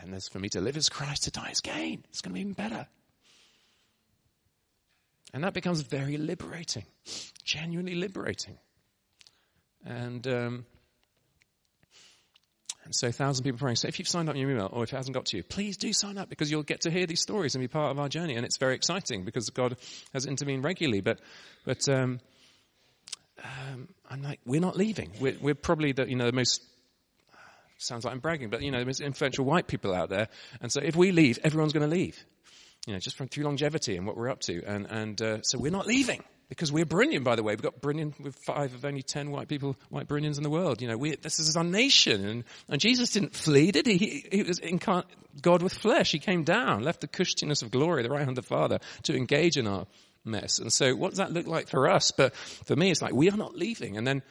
[0.00, 2.04] then there's for me to live as Christ, to die as gain.
[2.08, 2.88] It's going to be even better.
[5.34, 6.84] And that becomes very liberating,
[7.44, 8.56] genuinely liberating.
[9.84, 10.66] And, um,
[12.84, 13.76] and so thousand people praying.
[13.76, 15.76] So if you've signed up your email or if it hasn't got to you, please
[15.76, 18.08] do sign up because you'll get to hear these stories and be part of our
[18.08, 18.36] journey.
[18.36, 19.76] And it's very exciting because God
[20.14, 21.02] has intervened regularly.
[21.02, 21.20] But,
[21.66, 22.20] but, um,
[23.44, 25.12] um, I'm like, we're not leaving.
[25.20, 26.62] We're, we're probably the, you know, the most,
[27.76, 30.28] sounds like I'm bragging, but you know, the most influential white people out there.
[30.60, 32.24] And so if we leave, everyone's going to leave
[32.86, 34.62] you know, just from through longevity and what we're up to.
[34.64, 37.52] And, and uh, so we're not leaving because we're Burundian, by the way.
[37.52, 40.80] We've got Burundian with five of only ten white people, white Burundians in the world.
[40.80, 42.26] You know, we, this is our nation.
[42.26, 43.98] And, and Jesus didn't flee, did he?
[43.98, 45.06] He, he was incarnate,
[45.42, 46.10] God with flesh.
[46.12, 49.14] He came down, left the cushiness of glory, the right hand of the Father, to
[49.14, 49.86] engage in our
[50.24, 50.58] mess.
[50.58, 52.10] And so what does that look like for us?
[52.10, 53.98] But for me, it's like, we are not leaving.
[53.98, 54.22] And then,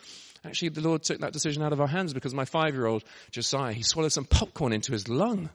[0.44, 3.84] actually, the Lord took that decision out of our hands because my five-year-old, Josiah, he
[3.84, 5.50] swallowed some popcorn into his lung.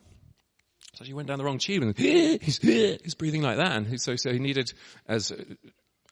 [0.95, 3.71] So he went down the wrong tube and he's, he's breathing like that.
[3.71, 4.71] And so, so he needed,
[5.07, 5.31] as,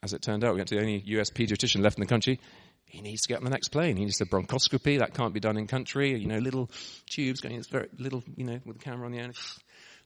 [0.02, 2.39] as it turned out, we went to the only US pediatrician left in the country.
[2.86, 3.96] He needs to get on the next plane.
[3.96, 5.00] He needs a bronchoscopy.
[5.00, 6.17] That can't be done in country.
[6.17, 6.70] You know, little
[7.10, 9.36] tubes going, it's very little, you know, with the camera on the end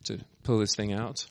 [0.06, 1.26] to pull this thing out.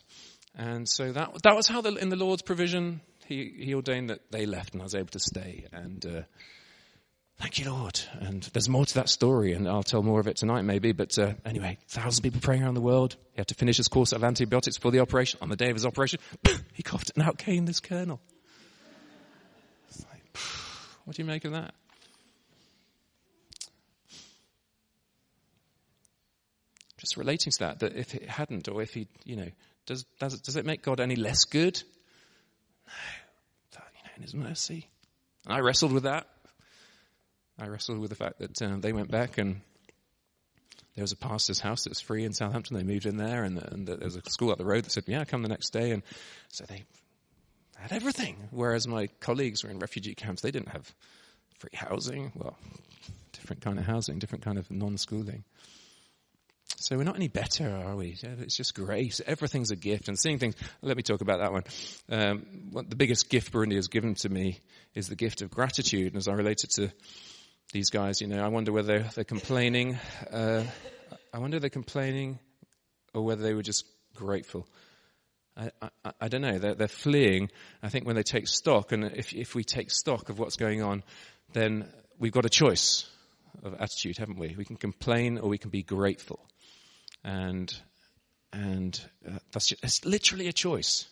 [0.55, 4.31] And so that, that was how the, in the Lord's provision, he, he ordained that
[4.31, 5.67] they left and I was able to stay.
[5.71, 6.21] And, uh,
[7.37, 7.99] Thank you, Lord.
[8.21, 10.93] And there's more to that story, and I'll tell more of it tonight, maybe.
[10.93, 13.17] But uh, anyway, thousands of people praying around the world.
[13.33, 15.39] He had to finish his course of antibiotics for the operation.
[15.41, 16.19] On the day of his operation,
[16.73, 18.21] he coughed, and out came this kernel.
[19.99, 20.37] Like,
[21.03, 21.73] what do you make of that?
[26.97, 29.49] Just relating to that, that if it hadn't, or if he, you know,
[29.85, 31.81] does does it, does it make God any less good?
[32.87, 32.93] No,
[33.73, 34.87] that, you know, in His mercy.
[35.45, 36.27] And I wrestled with that.
[37.57, 39.61] I wrestled with the fact that uh, they went back and
[40.95, 42.77] there was a pastor's house that was free in Southampton.
[42.77, 44.91] They moved in there, and, and the, there was a school up the road that
[44.91, 46.03] said, "Yeah, come the next day." And
[46.49, 46.83] so they
[47.75, 48.37] had everything.
[48.51, 50.93] Whereas my colleagues were in refugee camps; they didn't have
[51.59, 52.31] free housing.
[52.33, 52.57] Well,
[53.33, 55.43] different kind of housing, different kind of non-schooling.
[56.77, 58.17] So we're not any better, are we?
[58.21, 59.21] It's just grace.
[59.25, 60.07] Everything's a gift.
[60.07, 61.63] And seeing things, let me talk about that one.
[62.09, 64.59] Um, the biggest gift Burundi has given to me
[64.93, 66.07] is the gift of gratitude.
[66.07, 66.91] And as I relate it to
[67.73, 69.97] these guys, you know, I wonder whether they're complaining.
[70.31, 70.63] Uh,
[71.33, 72.39] I wonder they're complaining
[73.13, 73.85] or whether they were just
[74.15, 74.67] grateful.
[75.57, 76.57] I, I, I, don't know.
[76.59, 77.49] They're, they're fleeing.
[77.81, 80.81] I think when they take stock, and if, if we take stock of what's going
[80.81, 81.03] on,
[81.53, 81.87] then
[82.19, 83.09] we've got a choice
[83.63, 84.55] of attitude, haven't we?
[84.57, 86.39] We can complain or we can be grateful.
[87.23, 87.73] And,
[88.51, 91.07] and uh, that's just, it's literally a choice.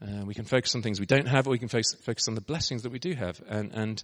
[0.00, 2.34] Uh, we can focus on things we don't have, or we can focus, focus on
[2.34, 3.40] the blessings that we do have.
[3.48, 4.02] And, and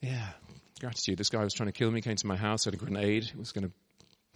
[0.00, 0.28] yeah,
[0.80, 1.18] gratitude.
[1.18, 3.38] This guy was trying to kill me, came to my house, had a grenade, he
[3.38, 3.72] was going to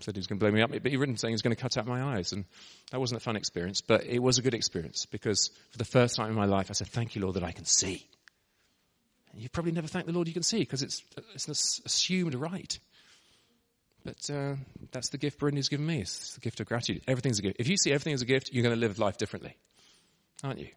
[0.01, 1.55] said he was going to blow me up, but he written saying he was going
[1.55, 2.45] to cut out my eyes, and
[2.91, 6.17] that wasn't a fun experience, but it was a good experience because for the first
[6.17, 8.07] time in my life, I said, "Thank you, Lord, that I can see."
[9.33, 11.03] And you probably never thank the Lord you can see because it's
[11.35, 11.53] it's an
[11.87, 12.79] assumed right.
[14.05, 14.57] But uh,
[14.93, 16.01] that's the gift Burundi's given me.
[16.01, 17.03] It's the gift of gratitude.
[17.09, 17.57] Everything's a gift.
[17.59, 19.57] If you see everything as a gift, you're going to live life differently,
[20.43, 20.69] aren't you?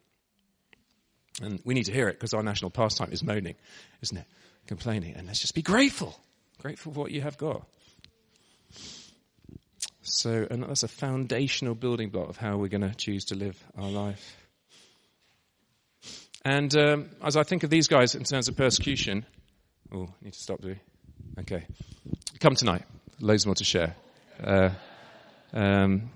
[1.41, 3.55] And we need to hear it because our national pastime is moaning,
[4.01, 4.25] isn't it?
[4.68, 5.15] Complaining.
[5.15, 6.20] And let's just be grateful.
[6.59, 7.65] Grateful for what you have got.
[10.01, 13.61] So, and that's a foundational building block of how we're going to choose to live
[13.78, 14.38] our life.
[16.45, 19.26] And um, as I think of these guys in terms of persecution,
[19.93, 20.80] oh, I need to stop, do we?
[21.41, 21.65] Okay.
[22.39, 22.84] Come tonight.
[23.20, 23.95] Loads more to share.
[24.41, 24.70] Uh,
[25.53, 26.09] um,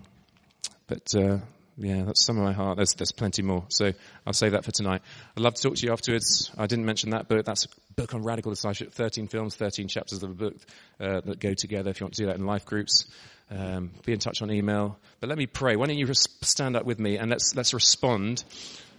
[0.88, 1.40] but uh,
[1.78, 2.78] yeah, that's some of my heart.
[2.78, 3.66] There's, there's plenty more.
[3.70, 3.94] So
[4.26, 5.02] I'll save that for tonight.
[5.36, 6.52] I'd love to talk to you afterwards.
[6.58, 7.46] I didn't mention that book.
[7.46, 8.94] That's a book on radical discipleship.
[8.94, 10.56] 13 films, 13 chapters of a book
[11.00, 13.06] uh, that go together if you want to do that in life groups.
[13.50, 14.98] Um, be in touch on email.
[15.20, 15.76] But let me pray.
[15.76, 18.44] Why don't you stand up with me and let's, let's respond.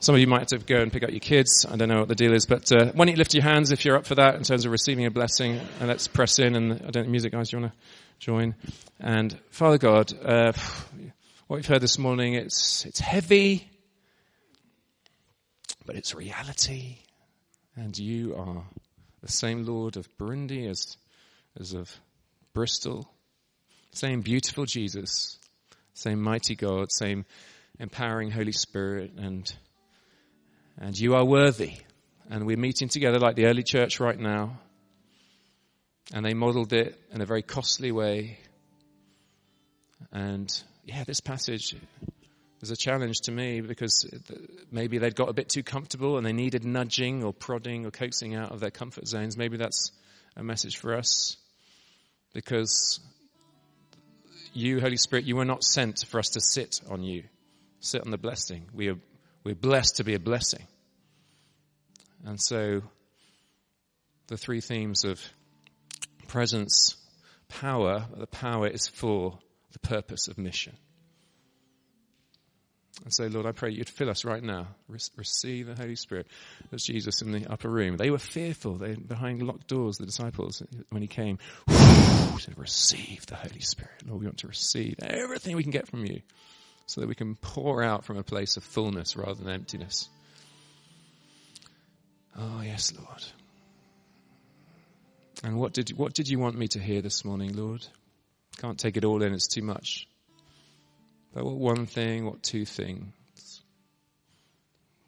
[0.02, 1.64] Some of you might have to go and pick up your kids.
[1.70, 3.70] I don't know what the deal is, but uh, why don't you lift your hands
[3.70, 6.56] if you're up for that in terms of receiving a blessing, and let's press in.
[6.56, 7.78] And I don't know, music guys, do you want to
[8.18, 8.54] join?
[8.98, 10.52] And Father God, uh,
[11.46, 13.68] what we've heard this morning, it's, it's heavy,
[15.84, 16.98] but it's reality.
[17.76, 18.62] And you are
[19.22, 20.96] the same Lord of Burundi as,
[21.58, 21.90] as of
[22.54, 23.10] Bristol.
[23.92, 25.38] Same beautiful Jesus.
[25.94, 26.92] Same mighty God.
[26.92, 27.24] Same
[27.78, 29.12] empowering Holy Spirit.
[29.16, 29.52] And,
[30.78, 31.74] and you are worthy.
[32.30, 34.58] And we're meeting together like the early church right now.
[36.14, 38.38] And they modeled it in a very costly way.
[40.12, 40.52] And
[40.84, 41.76] yeah, this passage
[42.60, 44.08] is a challenge to me because
[44.70, 48.34] maybe they'd got a bit too comfortable and they needed nudging or prodding or coaxing
[48.34, 49.36] out of their comfort zones.
[49.36, 49.92] Maybe that's
[50.36, 51.36] a message for us
[52.32, 53.00] because
[54.54, 57.24] you, Holy Spirit, you were not sent for us to sit on you,
[57.80, 58.66] sit on the blessing.
[58.72, 58.96] We are,
[59.44, 60.66] we're blessed to be a blessing.
[62.24, 62.82] And so
[64.28, 65.20] the three themes of
[66.28, 66.96] presence,
[67.48, 69.38] power, the power is for
[69.72, 70.74] the purpose of mission.
[73.04, 74.68] And so, Lord, I pray you'd fill us right now.
[74.86, 76.28] Re- receive the Holy Spirit.
[76.72, 77.96] As Jesus in the upper room.
[77.96, 78.74] They were fearful.
[78.74, 81.38] They behind locked doors, the disciples, when he came,
[82.38, 84.06] said, receive the Holy Spirit.
[84.06, 86.20] Lord, we want to receive everything we can get from you
[86.86, 90.08] so that we can pour out from a place of fullness rather than emptiness.
[92.36, 93.24] Oh, yes, Lord.
[95.44, 97.86] And what did, what did you want me to hear this morning, Lord?
[98.62, 100.06] Can't take it all in, it's too much.
[101.34, 103.60] But what one thing, what two things?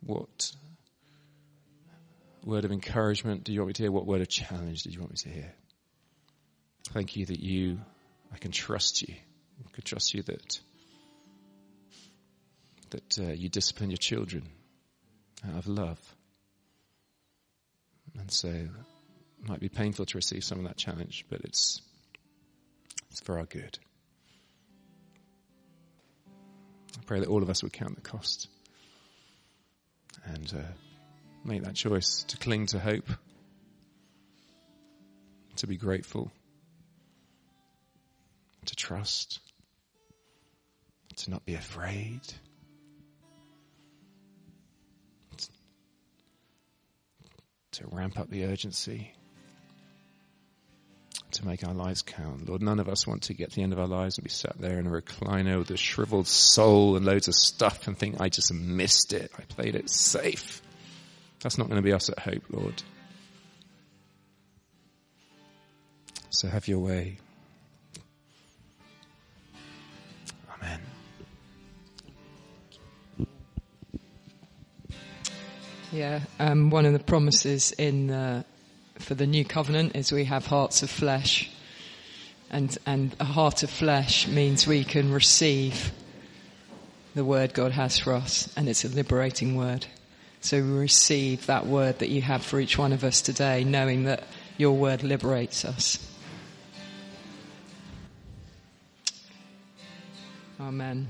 [0.00, 0.50] What
[2.44, 3.92] word of encouragement do you want me to hear?
[3.92, 5.52] What word of challenge did you want me to hear?
[6.88, 7.78] Thank you that you,
[8.32, 9.14] I can trust you.
[9.64, 10.60] I can trust you that,
[12.90, 14.48] that uh, you discipline your children
[15.48, 16.00] out of love.
[18.18, 21.80] And so it might be painful to receive some of that challenge, but it's
[23.14, 23.78] it's for our good.
[26.98, 28.48] I pray that all of us would count the cost
[30.24, 30.72] and uh,
[31.44, 33.08] make that choice to cling to hope,
[35.54, 36.32] to be grateful,
[38.66, 39.38] to trust,
[41.18, 42.20] to not be afraid.
[47.74, 49.14] To ramp up the urgency
[51.34, 52.48] to make our lives count.
[52.48, 54.30] Lord, none of us want to get to the end of our lives and be
[54.30, 58.20] sat there in a recliner with a shriveled soul and loads of stuff and think,
[58.20, 59.30] I just missed it.
[59.38, 60.62] I played it safe.
[61.40, 62.82] That's not going to be us at Hope, Lord.
[66.30, 67.18] So have your way.
[70.56, 70.80] Amen.
[75.92, 78.42] Yeah, um, one of the promises in uh,
[79.04, 81.50] for the new covenant is we have hearts of flesh.
[82.50, 85.92] And, and a heart of flesh means we can receive
[87.14, 89.86] the word God has for us, and it's a liberating word.
[90.40, 94.04] So we receive that word that you have for each one of us today, knowing
[94.04, 94.24] that
[94.56, 95.98] your word liberates us.
[100.60, 101.08] Amen.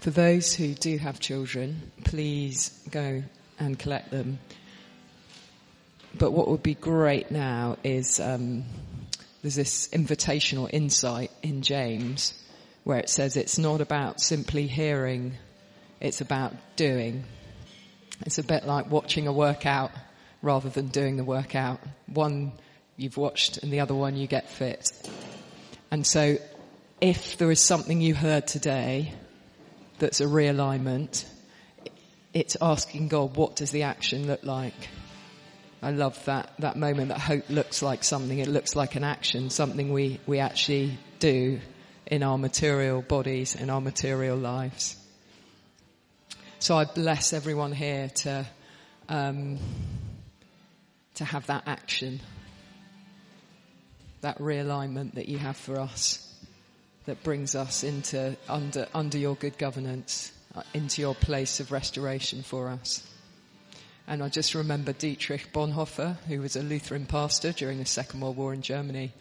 [0.00, 3.24] For those who do have children, please go
[3.58, 4.38] and collect them.
[6.18, 8.64] But what would be great now is um,
[9.42, 12.34] there's this invitational insight in James
[12.84, 15.34] where it says it's not about simply hearing,
[16.00, 17.24] it's about doing.
[18.24, 19.90] It's a bit like watching a workout
[20.40, 21.80] rather than doing the workout.
[22.06, 22.52] One
[22.96, 24.90] you've watched and the other one you get fit.
[25.90, 26.38] And so
[27.00, 29.12] if there is something you heard today
[29.98, 31.26] that's a realignment,
[32.32, 34.88] it's asking God, what does the action look like?
[35.82, 38.38] I love that, that moment that hope looks like something.
[38.38, 41.60] It looks like an action, something we, we actually do
[42.06, 44.96] in our material bodies, in our material lives.
[46.58, 48.46] So I bless everyone here to,
[49.08, 49.58] um,
[51.16, 52.20] to have that action,
[54.22, 56.22] that realignment that you have for us
[57.06, 62.42] that brings us into under under your good governance, uh, into your place of restoration
[62.42, 63.06] for us.
[64.08, 68.36] And I just remember Dietrich Bonhoeffer, who was a Lutheran pastor during the Second World
[68.36, 69.12] War in Germany,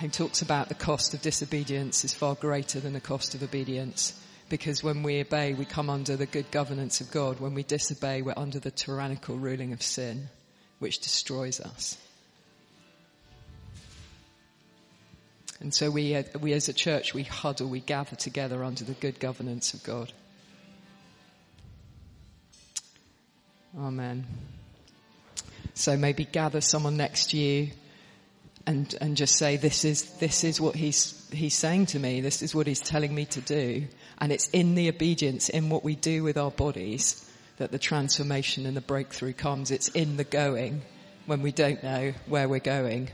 [0.00, 4.20] who talks about the cost of disobedience is far greater than the cost of obedience.
[4.48, 7.38] Because when we obey, we come under the good governance of God.
[7.38, 10.28] When we disobey, we're under the tyrannical ruling of sin,
[10.80, 11.96] which destroys us.
[15.60, 18.94] And so we, uh, we as a church, we huddle, we gather together under the
[18.94, 20.12] good governance of God.
[23.78, 24.26] Amen.
[25.74, 27.70] So maybe gather someone next to you
[28.66, 32.20] and, and just say, this is, this is what he's, he's saying to me.
[32.20, 33.86] This is what he's telling me to do.
[34.18, 38.66] And it's in the obedience, in what we do with our bodies that the transformation
[38.66, 39.70] and the breakthrough comes.
[39.70, 40.82] It's in the going
[41.26, 43.10] when we don't know where we're going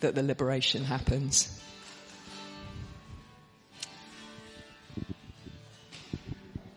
[0.00, 1.60] that the liberation happens.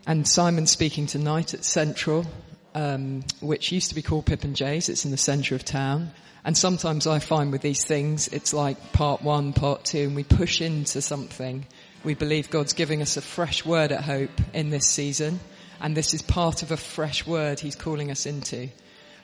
[0.06, 2.26] And Simon speaking tonight at Central,
[2.74, 4.88] um, which used to be called Pip and Jay's.
[4.88, 6.12] It's in the centre of town.
[6.44, 10.24] And sometimes I find with these things, it's like part one, part two, and we
[10.24, 11.66] push into something.
[12.02, 15.38] We believe God's giving us a fresh word at hope in this season.
[15.80, 18.68] And this is part of a fresh word He's calling us into.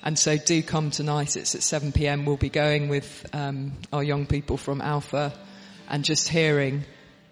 [0.02, 1.36] And so do come tonight.
[1.36, 2.24] It's at 7 p.m.
[2.24, 5.32] We'll be going with um, our young people from Alpha
[5.88, 6.84] and just hearing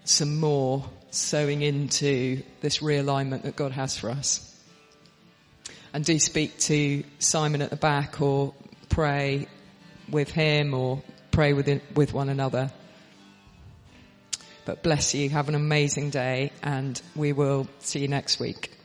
[0.04, 4.55] some more sowing into this realignment that God has for us.
[5.92, 8.54] And do speak to Simon at the back or
[8.88, 9.48] pray
[10.10, 12.70] with him or pray with, with one another.
[14.64, 15.30] But bless you.
[15.30, 18.75] Have an amazing day and we will see you next week.